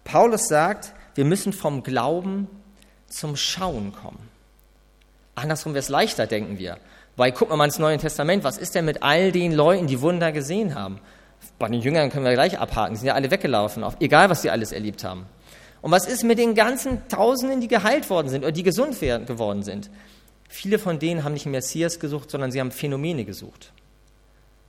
Paulus 0.04 0.48
sagt, 0.48 0.94
wir 1.16 1.26
müssen 1.26 1.54
vom 1.54 1.84
Glauben 1.84 2.48
zum 3.08 3.36
Schauen 3.36 3.94
kommen. 3.94 4.30
Andersrum 5.36 5.74
wäre 5.74 5.82
es 5.82 5.90
leichter, 5.90 6.28
denken 6.28 6.58
wir. 6.58 6.78
Weil 7.16 7.34
wir 7.40 7.56
mal 7.56 7.66
ins 7.66 7.80
Neue 7.80 7.98
Testament, 7.98 8.44
was 8.44 8.58
ist 8.58 8.76
denn 8.76 8.86
mit 8.86 9.04
all 9.04 9.32
den 9.32 9.52
Leuten, 9.52 9.88
die 9.88 10.02
Wunder 10.02 10.32
gesehen 10.32 10.76
haben? 10.76 11.00
Bei 11.60 11.68
den 11.68 11.82
Jüngern 11.82 12.10
können 12.10 12.26
wir 12.26 12.34
gleich 12.34 12.58
abhaken, 12.58 12.94
die 12.94 13.00
sind 13.00 13.08
ja 13.08 13.14
alle 13.14 13.30
weggelaufen, 13.30 13.86
egal 14.00 14.30
was 14.30 14.42
sie 14.42 14.50
alles 14.50 14.72
erlebt 14.72 15.04
haben. 15.04 15.26
Und 15.82 15.92
was 15.92 16.08
ist 16.08 16.24
mit 16.24 16.40
den 16.40 16.56
ganzen 16.56 17.08
Tausenden, 17.10 17.60
die 17.60 17.68
geheilt 17.68 18.10
worden 18.10 18.30
sind 18.30 18.44
oder 18.44 18.54
die 18.54 18.64
gesund 18.64 19.00
geworden 19.00 19.64
sind? 19.64 19.90
Viele 20.48 20.80
von 20.80 20.98
denen 20.98 21.24
haben 21.24 21.34
nicht 21.34 21.46
Messias 21.46 22.00
gesucht, 22.00 22.32
sondern 22.32 22.52
sie 22.52 22.60
haben 22.60 22.72
Phänomene 22.72 23.26
gesucht. 23.26 23.74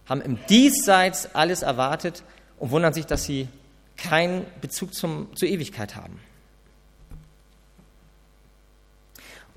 Haben 0.06 0.22
im 0.22 0.38
Diesseits 0.48 1.34
alles 1.34 1.62
erwartet 1.62 2.24
und 2.58 2.72
wundern 2.72 2.92
sich, 2.92 3.06
dass 3.06 3.24
sie 3.24 3.48
keinen 3.96 4.44
Bezug 4.60 4.92
zum, 4.92 5.28
zur 5.36 5.48
Ewigkeit 5.48 5.94
haben. 5.94 6.18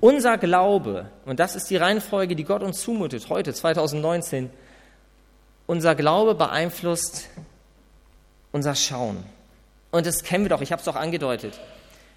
Unser 0.00 0.38
Glaube, 0.38 1.10
und 1.24 1.40
das 1.40 1.56
ist 1.56 1.70
die 1.70 1.76
Reihenfolge, 1.76 2.36
die 2.36 2.44
Gott 2.44 2.62
uns 2.62 2.80
zumutet, 2.80 3.28
heute 3.28 3.52
2019, 3.52 4.48
unser 5.66 5.96
Glaube 5.96 6.36
beeinflusst 6.36 7.28
unser 8.52 8.76
Schauen. 8.76 9.24
Und 9.90 10.06
das 10.06 10.22
kennen 10.22 10.44
wir 10.44 10.50
doch, 10.50 10.60
ich 10.60 10.70
habe 10.70 10.78
es 10.78 10.84
doch 10.84 10.94
angedeutet. 10.94 11.58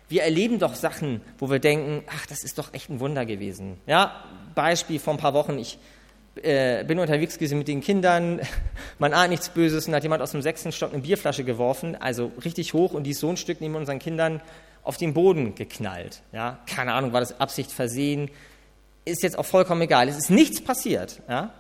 Wir 0.09 0.21
erleben 0.21 0.59
doch 0.59 0.75
Sachen, 0.75 1.21
wo 1.39 1.49
wir 1.49 1.57
denken, 1.57 2.03
ach, 2.07 2.27
das 2.27 2.43
ist 2.43 2.59
doch 2.59 2.71
echt 2.73 2.91
ein 2.91 2.99
Wunder 2.99 3.25
gewesen. 3.25 3.77
Ja, 3.87 4.25
Beispiel 4.53 4.99
vor 4.99 5.13
ein 5.13 5.19
paar 5.19 5.33
Wochen, 5.33 5.57
ich 5.57 5.79
äh, 6.35 6.83
bin 6.83 6.99
unterwegs 6.99 7.39
gewesen 7.39 7.57
mit 7.57 7.67
den 7.67 7.81
Kindern, 7.81 8.41
man 8.99 9.13
ahnt 9.13 9.31
nichts 9.31 9.49
Böses 9.49 9.87
und 9.87 9.95
hat 9.95 10.03
jemand 10.03 10.21
aus 10.21 10.31
dem 10.31 10.43
sechsten 10.43 10.71
Stock 10.71 10.93
eine 10.93 11.01
Bierflasche 11.01 11.43
geworfen, 11.43 11.95
also 11.99 12.31
richtig 12.43 12.75
hoch 12.75 12.93
und 12.93 13.05
die 13.05 13.11
ist 13.11 13.21
so 13.21 13.29
ein 13.29 13.37
Stück 13.37 13.59
neben 13.59 13.73
unseren 13.73 13.97
Kindern 13.97 14.39
auf 14.83 14.97
den 14.97 15.13
Boden 15.13 15.55
geknallt. 15.55 16.21
Ja, 16.31 16.59
keine 16.65 16.93
Ahnung, 16.93 17.13
war 17.13 17.19
das 17.19 17.39
Absicht 17.39 17.71
versehen, 17.71 18.29
ist 19.05 19.23
jetzt 19.23 19.37
auch 19.37 19.45
vollkommen 19.45 19.81
egal. 19.81 20.07
Es 20.07 20.17
ist 20.17 20.29
nichts 20.29 20.61
passiert. 20.61 21.21
Ja? 21.27 21.51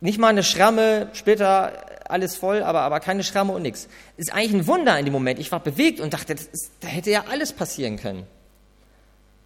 Nicht 0.00 0.18
mal 0.18 0.28
eine 0.28 0.42
Schramme, 0.42 1.08
später 1.12 1.84
alles 2.08 2.36
voll, 2.36 2.62
aber, 2.62 2.80
aber 2.82 3.00
keine 3.00 3.22
Schramme 3.22 3.52
und 3.52 3.62
nichts. 3.62 3.88
Ist 4.16 4.32
eigentlich 4.32 4.52
ein 4.52 4.66
Wunder 4.66 4.98
in 4.98 5.04
dem 5.04 5.12
Moment. 5.12 5.38
Ich 5.38 5.52
war 5.52 5.60
bewegt 5.60 6.00
und 6.00 6.12
dachte, 6.12 6.32
ist, 6.32 6.72
da 6.80 6.88
hätte 6.88 7.10
ja 7.10 7.24
alles 7.30 7.52
passieren 7.52 7.96
können. 7.96 8.26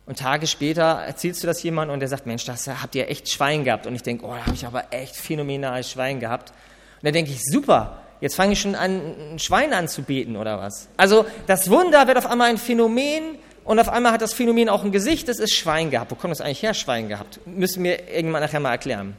Und 0.07 0.19
Tage 0.19 0.47
später 0.47 1.03
erzählst 1.07 1.43
du 1.43 1.47
das 1.47 1.63
jemandem 1.63 1.95
und 1.95 2.01
der 2.01 2.09
sagt, 2.09 2.27
Mensch, 2.27 2.45
das 2.45 2.69
habt 2.69 2.95
ihr 2.95 3.09
echt 3.09 3.29
Schwein 3.29 3.65
gehabt. 3.65 3.87
Und 3.87 3.95
ich 3.95 4.03
denke, 4.03 4.27
oh, 4.27 4.35
da 4.35 4.47
habe 4.47 4.55
ich 4.55 4.67
aber 4.67 4.93
echt 4.93 5.17
phänomenal 5.17 5.83
Schwein 5.83 6.21
gehabt. 6.21 6.51
Und 6.51 7.05
dann 7.05 7.15
denke 7.15 7.31
ich, 7.31 7.43
super, 7.43 8.04
jetzt 8.25 8.37
fange 8.37 8.55
ich 8.55 8.61
schon 8.61 8.75
an, 8.75 9.35
ein 9.35 9.39
Schwein 9.39 9.75
anzubeten 9.75 10.37
oder 10.37 10.59
was. 10.59 10.89
Also 10.97 11.27
das 11.47 11.69
Wunder 11.69 12.07
wird 12.07 12.17
auf 12.17 12.25
einmal 12.25 12.49
ein 12.49 12.57
Phänomen 12.57 13.37
und 13.65 13.79
auf 13.79 13.91
einmal 13.91 14.13
hat 14.13 14.23
das 14.23 14.33
Phänomen 14.33 14.71
auch 14.71 14.83
ein 14.83 14.93
Gesicht, 14.93 15.29
das 15.29 15.39
ist 15.39 15.55
Schwein 15.55 15.91
gehabt. 15.91 16.11
Wo 16.11 16.15
kommt 16.15 16.31
das 16.31 16.41
eigentlich 16.41 16.63
her, 16.63 16.73
Schwein 16.73 17.09
gehabt? 17.09 17.39
Müssen 17.47 17.85
wir 17.85 18.09
irgendwann 18.09 18.41
nachher 18.41 18.61
mal 18.61 18.71
erklären. 18.71 19.15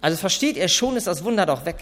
Also 0.00 0.16
versteht 0.16 0.56
ihr, 0.56 0.66
schon 0.66 0.96
ist 0.96 1.06
das 1.06 1.22
Wunder 1.22 1.46
doch 1.46 1.64
weg. 1.64 1.76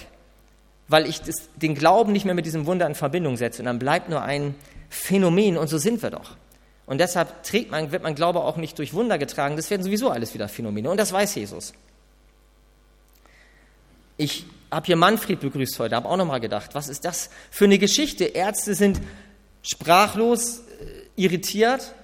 Weil 0.88 1.06
ich 1.06 1.22
das, 1.22 1.48
den 1.56 1.74
Glauben 1.74 2.12
nicht 2.12 2.26
mehr 2.26 2.34
mit 2.34 2.44
diesem 2.44 2.66
Wunder 2.66 2.86
in 2.86 2.94
Verbindung 2.94 3.38
setze. 3.38 3.62
Und 3.62 3.66
dann 3.66 3.78
bleibt 3.78 4.10
nur 4.10 4.20
ein 4.20 4.56
Phänomen 4.90 5.56
und 5.56 5.68
so 5.68 5.78
sind 5.78 6.02
wir 6.02 6.10
doch. 6.10 6.36
Und 6.84 6.98
deshalb 6.98 7.44
trägt 7.44 7.70
man, 7.70 7.92
wird 7.92 8.02
man 8.02 8.14
Glaube 8.14 8.40
auch 8.40 8.58
nicht 8.58 8.78
durch 8.78 8.92
Wunder 8.92 9.16
getragen. 9.16 9.56
Das 9.56 9.70
werden 9.70 9.82
sowieso 9.82 10.10
alles 10.10 10.34
wieder 10.34 10.48
Phänomene. 10.48 10.90
Und 10.90 10.98
das 10.98 11.12
weiß 11.12 11.34
Jesus. 11.34 11.72
Ich 14.18 14.44
habe 14.70 14.86
hier 14.86 14.96
Manfred 14.96 15.40
begrüßt 15.40 15.78
heute, 15.78 15.96
habe 15.96 16.08
auch 16.08 16.16
nochmal 16.16 16.40
gedacht, 16.40 16.74
was 16.74 16.88
ist 16.88 17.04
das 17.04 17.30
für 17.50 17.64
eine 17.64 17.78
Geschichte? 17.78 18.24
Ärzte 18.24 18.74
sind 18.74 19.00
sprachlos, 19.62 20.58
äh, 20.58 20.62
irritiert, 21.16 21.94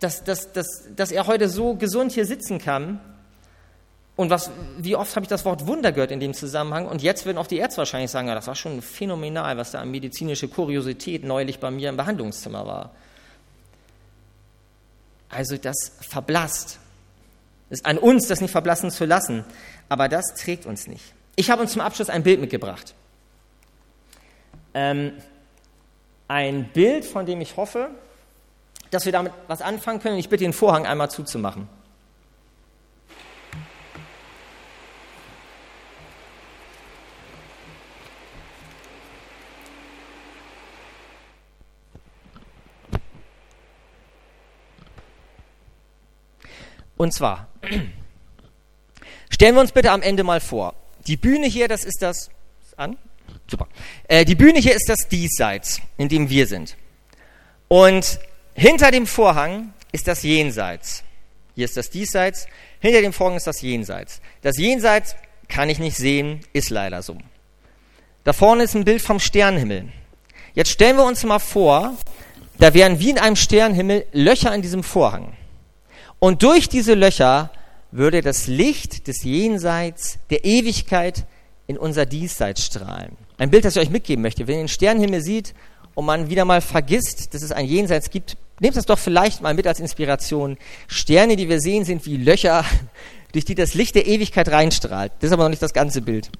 dass, 0.00 0.24
dass, 0.24 0.52
dass, 0.52 0.66
dass 0.96 1.12
er 1.12 1.26
heute 1.26 1.48
so 1.48 1.74
gesund 1.74 2.12
hier 2.12 2.26
sitzen 2.26 2.58
kann. 2.58 3.00
Und 4.14 4.30
was, 4.30 4.50
wie 4.78 4.94
oft 4.94 5.14
habe 5.16 5.24
ich 5.24 5.28
das 5.28 5.44
Wort 5.44 5.66
Wunder 5.66 5.90
gehört 5.92 6.10
in 6.10 6.20
dem 6.20 6.34
Zusammenhang? 6.34 6.86
Und 6.86 7.02
jetzt 7.02 7.24
würden 7.24 7.38
auch 7.38 7.46
die 7.46 7.56
Ärzte 7.56 7.78
wahrscheinlich 7.78 8.10
sagen, 8.10 8.28
ja, 8.28 8.34
das 8.34 8.46
war 8.46 8.54
schon 8.54 8.82
phänomenal, 8.82 9.56
was 9.56 9.70
da 9.70 9.80
an 9.80 9.90
medizinische 9.90 10.48
Kuriosität 10.48 11.24
neulich 11.24 11.60
bei 11.60 11.70
mir 11.70 11.88
im 11.88 11.96
Behandlungszimmer 11.96 12.66
war. 12.66 12.90
Also 15.30 15.56
das 15.56 15.92
verblasst. 16.00 16.78
Es 17.70 17.78
ist 17.78 17.86
an 17.86 17.96
uns, 17.96 18.28
das 18.28 18.42
nicht 18.42 18.50
verblassen 18.50 18.90
zu 18.90 19.06
lassen. 19.06 19.44
Aber 19.88 20.08
das 20.08 20.34
trägt 20.34 20.66
uns 20.66 20.86
nicht. 20.86 21.14
Ich 21.36 21.50
habe 21.50 21.62
uns 21.62 21.72
zum 21.72 21.80
Abschluss 21.80 22.10
ein 22.10 22.22
Bild 22.22 22.40
mitgebracht. 22.40 22.94
Ähm, 24.74 25.12
ein 26.28 26.70
Bild, 26.72 27.04
von 27.04 27.26
dem 27.26 27.40
ich 27.40 27.56
hoffe, 27.56 27.90
dass 28.90 29.04
wir 29.04 29.12
damit 29.12 29.32
was 29.48 29.62
anfangen 29.62 30.00
können. 30.00 30.18
Ich 30.18 30.28
bitte 30.28 30.44
den 30.44 30.52
Vorhang 30.52 30.86
einmal 30.86 31.10
zuzumachen. 31.10 31.68
Und 47.02 47.12
zwar, 47.12 47.48
stellen 49.30 49.56
wir 49.56 49.60
uns 49.60 49.72
bitte 49.72 49.90
am 49.90 50.02
Ende 50.02 50.22
mal 50.22 50.40
vor, 50.40 50.74
die 51.06 51.16
Bühne 51.16 51.46
hier, 51.46 51.68
das 51.68 51.84
ist 51.84 52.02
das, 52.02 52.30
an? 52.76 52.96
Super. 53.46 53.68
Äh, 54.08 54.24
die 54.24 54.34
Bühne 54.34 54.58
hier 54.58 54.74
ist 54.74 54.88
das 54.88 55.08
Diesseits, 55.08 55.80
in 55.96 56.08
dem 56.08 56.30
wir 56.30 56.46
sind. 56.46 56.76
Und 57.68 58.18
hinter 58.54 58.90
dem 58.90 59.06
Vorhang 59.06 59.72
ist 59.92 60.08
das 60.08 60.22
Jenseits. 60.22 61.04
Hier 61.54 61.64
ist 61.64 61.76
das 61.76 61.90
Diesseits, 61.90 62.46
hinter 62.80 63.00
dem 63.00 63.12
Vorhang 63.12 63.36
ist 63.36 63.46
das 63.46 63.60
Jenseits. 63.60 64.20
Das 64.42 64.56
Jenseits 64.58 65.16
kann 65.48 65.68
ich 65.68 65.78
nicht 65.78 65.96
sehen, 65.96 66.40
ist 66.52 66.70
leider 66.70 67.02
so. 67.02 67.18
Da 68.24 68.32
vorne 68.32 68.64
ist 68.64 68.74
ein 68.74 68.84
Bild 68.84 69.02
vom 69.02 69.20
Sternenhimmel. 69.20 69.88
Jetzt 70.54 70.70
stellen 70.70 70.96
wir 70.96 71.04
uns 71.04 71.24
mal 71.24 71.38
vor, 71.38 71.94
da 72.58 72.74
wären 72.74 73.00
wie 73.00 73.10
in 73.10 73.18
einem 73.18 73.36
Sternenhimmel 73.36 74.06
Löcher 74.12 74.54
in 74.54 74.62
diesem 74.62 74.82
Vorhang. 74.82 75.36
Und 76.18 76.42
durch 76.42 76.68
diese 76.68 76.94
Löcher 76.94 77.50
würde 77.92 78.22
das 78.22 78.46
Licht 78.46 79.06
des 79.06 79.22
Jenseits, 79.22 80.18
der 80.30 80.44
Ewigkeit 80.44 81.26
in 81.66 81.78
unser 81.78 82.06
Diesseits 82.06 82.64
strahlen. 82.64 83.16
Ein 83.38 83.50
Bild, 83.50 83.64
das 83.64 83.76
ich 83.76 83.82
euch 83.82 83.90
mitgeben 83.90 84.22
möchte. 84.22 84.46
Wenn 84.46 84.56
ihr 84.56 84.62
den 84.62 84.68
Sternenhimmel 84.68 85.22
sieht 85.22 85.54
und 85.94 86.06
man 86.06 86.30
wieder 86.30 86.44
mal 86.44 86.60
vergisst, 86.60 87.34
dass 87.34 87.42
es 87.42 87.52
ein 87.52 87.66
Jenseits 87.66 88.10
gibt, 88.10 88.36
nehmt 88.60 88.76
das 88.76 88.86
doch 88.86 88.98
vielleicht 88.98 89.42
mal 89.42 89.54
mit 89.54 89.66
als 89.66 89.78
Inspiration. 89.78 90.56
Sterne, 90.88 91.36
die 91.36 91.48
wir 91.48 91.60
sehen, 91.60 91.84
sind 91.84 92.04
wie 92.06 92.16
Löcher, 92.16 92.64
durch 93.32 93.44
die 93.44 93.54
das 93.54 93.74
Licht 93.74 93.94
der 93.94 94.06
Ewigkeit 94.06 94.48
reinstrahlt. 94.48 95.12
Das 95.20 95.28
ist 95.28 95.32
aber 95.32 95.44
noch 95.44 95.50
nicht 95.50 95.62
das 95.62 95.72
ganze 95.72 96.02
Bild. 96.02 96.30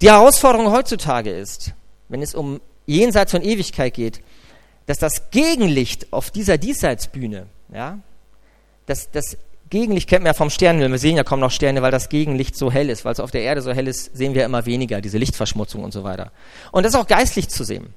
Die 0.00 0.10
Herausforderung 0.10 0.70
heutzutage 0.70 1.30
ist, 1.30 1.72
wenn 2.08 2.22
es 2.22 2.34
um 2.34 2.60
Jenseits 2.86 3.34
und 3.34 3.44
Ewigkeit 3.44 3.94
geht, 3.94 4.20
dass 4.86 4.98
das 4.98 5.30
Gegenlicht 5.30 6.12
auf 6.12 6.30
dieser 6.30 6.58
Diesseitsbühne, 6.58 7.46
ja, 7.72 7.98
das, 8.86 9.10
das 9.10 9.36
Gegenlicht 9.68 10.08
kennt 10.08 10.22
man 10.22 10.30
ja 10.30 10.34
vom 10.34 10.50
Sternenhimmel. 10.50 10.92
Wir 10.92 10.98
sehen 10.98 11.16
ja 11.16 11.24
kaum 11.24 11.40
noch 11.40 11.50
Sterne, 11.50 11.82
weil 11.82 11.90
das 11.90 12.08
Gegenlicht 12.08 12.56
so 12.56 12.70
hell 12.70 12.88
ist. 12.88 13.04
Weil 13.04 13.12
es 13.12 13.20
auf 13.20 13.32
der 13.32 13.42
Erde 13.42 13.62
so 13.62 13.72
hell 13.72 13.88
ist, 13.88 14.16
sehen 14.16 14.34
wir 14.34 14.44
immer 14.44 14.64
weniger, 14.64 15.00
diese 15.00 15.18
Lichtverschmutzung 15.18 15.82
und 15.82 15.92
so 15.92 16.04
weiter. 16.04 16.30
Und 16.70 16.84
das 16.84 16.94
ist 16.94 16.98
auch 16.98 17.06
geistlich 17.06 17.48
zu 17.48 17.64
sehen. 17.64 17.92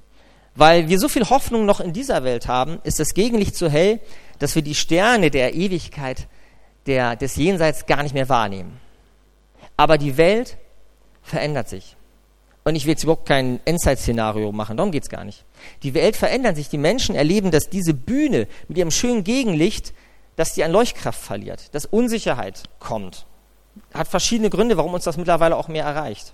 Weil 0.56 0.90
wir 0.90 1.00
so 1.00 1.08
viel 1.08 1.30
Hoffnung 1.30 1.66
noch 1.66 1.80
in 1.80 1.94
dieser 1.94 2.24
Welt 2.24 2.48
haben, 2.48 2.80
ist 2.84 3.00
das 3.00 3.14
Gegenlicht 3.14 3.56
so 3.56 3.70
hell, 3.70 4.00
dass 4.40 4.56
wir 4.56 4.64
die 4.64 4.74
Sterne 4.74 5.30
der 5.30 5.54
Ewigkeit, 5.54 6.28
der, 6.88 7.16
des 7.16 7.36
Jenseits 7.36 7.86
gar 7.86 8.02
nicht 8.02 8.16
mehr 8.16 8.30
wahrnehmen. 8.30 8.80
Aber 9.78 9.98
die 9.98 10.18
Welt 10.18 10.58
verändert 11.22 11.70
sich. 11.70 11.96
Und 12.64 12.76
ich 12.76 12.86
will 12.86 12.92
jetzt 12.92 13.04
überhaupt 13.04 13.28
kein 13.28 13.60
Endzeit-Szenario 13.66 14.52
machen, 14.52 14.78
darum 14.78 14.92
geht 14.92 15.04
es 15.04 15.10
gar 15.10 15.24
nicht. 15.24 15.46
Die 15.84 15.94
Welt 15.94 16.16
verändert 16.16 16.56
sich, 16.56 16.70
die 16.70 16.78
Menschen 16.78 17.16
erleben, 17.16 17.52
dass 17.52 17.70
diese 17.70 17.94
Bühne 17.94 18.48
mit 18.68 18.78
ihrem 18.78 18.92
schönen 18.92 19.24
Gegenlicht, 19.24 19.94
dass 20.36 20.54
die 20.54 20.64
an 20.64 20.72
Leuchtkraft 20.72 21.20
verliert, 21.20 21.74
dass 21.74 21.86
Unsicherheit 21.86 22.64
kommt. 22.80 23.26
Hat 23.94 24.08
verschiedene 24.08 24.50
Gründe, 24.50 24.78
warum 24.78 24.94
uns 24.94 25.06
das 25.06 25.18
mittlerweile 25.18 25.56
auch 25.56 25.68
mehr 25.68 25.86
erreicht. 25.86 26.34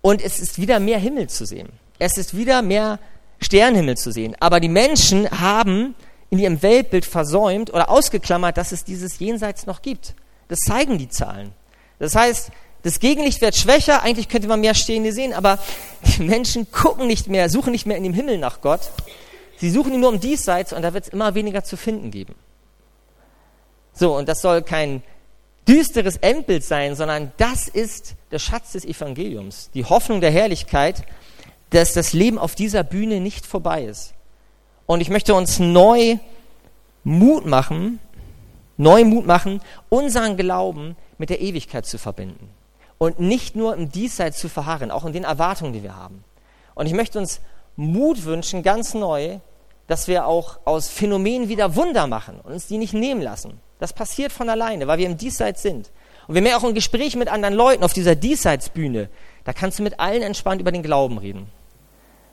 Und 0.00 0.22
es 0.22 0.40
ist 0.40 0.58
wieder 0.58 0.80
mehr 0.80 0.98
Himmel 0.98 1.28
zu 1.28 1.46
sehen. 1.46 1.68
Es 1.98 2.18
ist 2.18 2.36
wieder 2.36 2.62
mehr 2.62 2.98
Sternhimmel 3.40 3.96
zu 3.96 4.10
sehen. 4.10 4.36
Aber 4.40 4.60
die 4.60 4.68
Menschen 4.68 5.30
haben 5.30 5.94
in 6.30 6.38
ihrem 6.38 6.62
Weltbild 6.62 7.04
versäumt 7.04 7.72
oder 7.72 7.88
ausgeklammert, 7.88 8.56
dass 8.56 8.72
es 8.72 8.84
dieses 8.84 9.18
Jenseits 9.18 9.66
noch 9.66 9.82
gibt. 9.82 10.14
Das 10.48 10.58
zeigen 10.58 10.98
die 10.98 11.08
Zahlen. 11.08 11.52
Das 11.98 12.14
heißt, 12.14 12.50
das 12.84 13.00
Gegenlicht 13.00 13.40
wird 13.40 13.56
schwächer, 13.56 14.02
eigentlich 14.02 14.28
könnte 14.28 14.46
man 14.46 14.60
mehr 14.60 14.74
Stehende 14.74 15.12
sehen, 15.12 15.32
aber 15.32 15.58
die 16.04 16.22
Menschen 16.22 16.70
gucken 16.70 17.06
nicht 17.06 17.28
mehr, 17.28 17.48
suchen 17.48 17.72
nicht 17.72 17.86
mehr 17.86 17.96
in 17.96 18.02
dem 18.02 18.12
Himmel 18.12 18.36
nach 18.36 18.60
Gott. 18.60 18.90
Sie 19.56 19.70
suchen 19.70 19.94
ihn 19.94 20.00
nur 20.00 20.12
im 20.12 20.20
Diesseits 20.20 20.74
und 20.74 20.82
da 20.82 20.92
wird 20.92 21.04
es 21.04 21.10
immer 21.10 21.34
weniger 21.34 21.64
zu 21.64 21.78
finden 21.78 22.10
geben. 22.10 22.34
So, 23.94 24.14
und 24.14 24.28
das 24.28 24.42
soll 24.42 24.60
kein 24.60 25.02
düsteres 25.66 26.18
Endbild 26.18 26.62
sein, 26.62 26.94
sondern 26.94 27.32
das 27.38 27.68
ist 27.68 28.16
der 28.30 28.38
Schatz 28.38 28.72
des 28.72 28.84
Evangeliums, 28.84 29.70
die 29.72 29.86
Hoffnung 29.86 30.20
der 30.20 30.30
Herrlichkeit, 30.30 31.04
dass 31.70 31.94
das 31.94 32.12
Leben 32.12 32.38
auf 32.38 32.54
dieser 32.54 32.84
Bühne 32.84 33.20
nicht 33.20 33.46
vorbei 33.46 33.84
ist. 33.84 34.12
Und 34.84 35.00
ich 35.00 35.08
möchte 35.08 35.34
uns 35.34 35.58
neu 35.58 36.18
Mut 37.02 37.46
machen, 37.46 37.98
neu 38.76 39.04
Mut 39.04 39.26
machen, 39.26 39.62
unseren 39.88 40.36
Glauben 40.36 40.96
mit 41.16 41.30
der 41.30 41.40
Ewigkeit 41.40 41.86
zu 41.86 41.96
verbinden 41.96 42.50
und 42.98 43.20
nicht 43.20 43.56
nur 43.56 43.74
im 43.74 43.90
Diesseits 43.90 44.38
zu 44.38 44.48
verharren, 44.48 44.90
auch 44.90 45.04
in 45.04 45.12
den 45.12 45.24
Erwartungen, 45.24 45.72
die 45.72 45.82
wir 45.82 45.96
haben. 45.96 46.24
Und 46.74 46.86
ich 46.86 46.92
möchte 46.92 47.18
uns 47.18 47.40
Mut 47.76 48.24
wünschen, 48.24 48.62
ganz 48.62 48.94
neu, 48.94 49.38
dass 49.86 50.08
wir 50.08 50.26
auch 50.26 50.58
aus 50.64 50.88
Phänomenen 50.88 51.48
wieder 51.48 51.76
Wunder 51.76 52.06
machen 52.06 52.40
und 52.42 52.52
uns 52.52 52.66
die 52.66 52.78
nicht 52.78 52.94
nehmen 52.94 53.20
lassen. 53.20 53.60
Das 53.78 53.92
passiert 53.92 54.32
von 54.32 54.48
alleine, 54.48 54.86
weil 54.86 54.98
wir 54.98 55.06
im 55.06 55.18
Diesseits 55.18 55.62
sind. 55.62 55.90
Und 56.26 56.34
wir 56.34 56.42
merken 56.42 56.64
auch 56.64 56.68
in 56.68 56.74
Gesprächen 56.74 57.18
mit 57.18 57.28
anderen 57.28 57.54
Leuten 57.54 57.84
auf 57.84 57.92
dieser 57.92 58.14
Diesseitsbühne, 58.14 59.10
da 59.44 59.52
kannst 59.52 59.78
du 59.78 59.82
mit 59.82 60.00
allen 60.00 60.22
entspannt 60.22 60.60
über 60.60 60.72
den 60.72 60.82
Glauben 60.82 61.18
reden. 61.18 61.50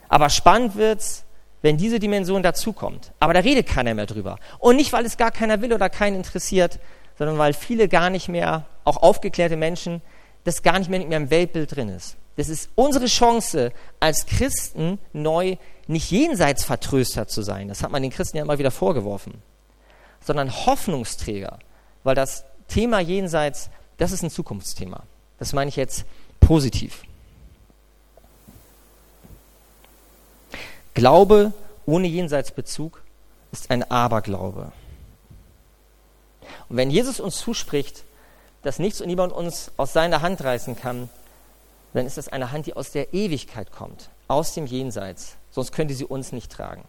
Aber 0.08 0.30
spannend 0.30 0.76
wird's, 0.76 1.24
wenn 1.60 1.76
diese 1.76 1.98
Dimension 1.98 2.42
dazukommt. 2.42 3.12
Aber 3.20 3.34
da 3.34 3.40
redet 3.40 3.66
keiner 3.66 3.94
mehr 3.94 4.06
drüber. 4.06 4.38
Und 4.58 4.76
nicht, 4.76 4.92
weil 4.92 5.04
es 5.04 5.16
gar 5.16 5.30
keiner 5.30 5.60
will 5.60 5.72
oder 5.72 5.90
keinen 5.90 6.16
interessiert, 6.16 6.78
sondern 7.18 7.38
weil 7.38 7.52
viele 7.52 7.88
gar 7.88 8.10
nicht 8.10 8.28
mehr, 8.28 8.64
auch 8.84 8.96
aufgeklärte 8.96 9.56
Menschen, 9.56 10.00
das 10.44 10.62
gar 10.62 10.78
nicht 10.78 10.90
mehr 10.90 11.00
in 11.00 11.10
ihrem 11.10 11.30
Weltbild 11.30 11.74
drin 11.74 11.88
ist. 11.88 12.16
Das 12.36 12.48
ist 12.48 12.70
unsere 12.74 13.06
Chance, 13.06 13.72
als 14.00 14.26
Christen 14.26 14.98
neu 15.12 15.56
nicht 15.86 16.10
jenseits 16.10 16.64
vertröster 16.64 17.28
zu 17.28 17.42
sein. 17.42 17.68
Das 17.68 17.82
hat 17.82 17.90
man 17.90 18.02
den 18.02 18.10
Christen 18.10 18.38
ja 18.38 18.42
immer 18.42 18.58
wieder 18.58 18.70
vorgeworfen. 18.70 19.42
Sondern 20.24 20.50
Hoffnungsträger. 20.50 21.58
Weil 22.04 22.14
das 22.14 22.44
Thema 22.68 23.00
jenseits, 23.00 23.68
das 23.98 24.12
ist 24.12 24.22
ein 24.22 24.30
Zukunftsthema. 24.30 25.02
Das 25.38 25.52
meine 25.52 25.68
ich 25.68 25.76
jetzt 25.76 26.04
positiv. 26.40 27.02
Glaube 30.94 31.52
ohne 31.86 32.06
Jenseitsbezug 32.06 33.02
ist 33.50 33.70
ein 33.70 33.90
Aberglaube. 33.90 34.72
Und 36.68 36.76
wenn 36.76 36.90
Jesus 36.90 37.20
uns 37.20 37.38
zuspricht, 37.38 38.04
dass 38.62 38.78
nichts 38.78 39.00
und 39.00 39.08
niemand 39.08 39.32
uns 39.32 39.72
aus 39.76 39.92
seiner 39.92 40.22
Hand 40.22 40.42
reißen 40.42 40.76
kann, 40.76 41.08
dann 41.94 42.06
ist 42.06 42.16
das 42.16 42.28
eine 42.28 42.52
Hand, 42.52 42.66
die 42.66 42.74
aus 42.74 42.90
der 42.92 43.12
Ewigkeit 43.12 43.70
kommt, 43.72 44.08
aus 44.28 44.54
dem 44.54 44.66
Jenseits. 44.66 45.36
Sonst 45.50 45.72
könnte 45.72 45.94
sie 45.94 46.04
uns 46.04 46.32
nicht 46.32 46.50
tragen. 46.50 46.84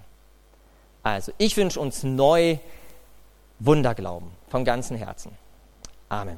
Also, 1.02 1.34
ich 1.38 1.58
wünsche 1.58 1.80
uns 1.80 2.04
neu 2.04 2.58
Wunderglauben 3.60 4.30
vom 4.50 4.64
ganzen 4.64 4.98
Herzen. 4.98 5.32
Amen. 6.10 6.38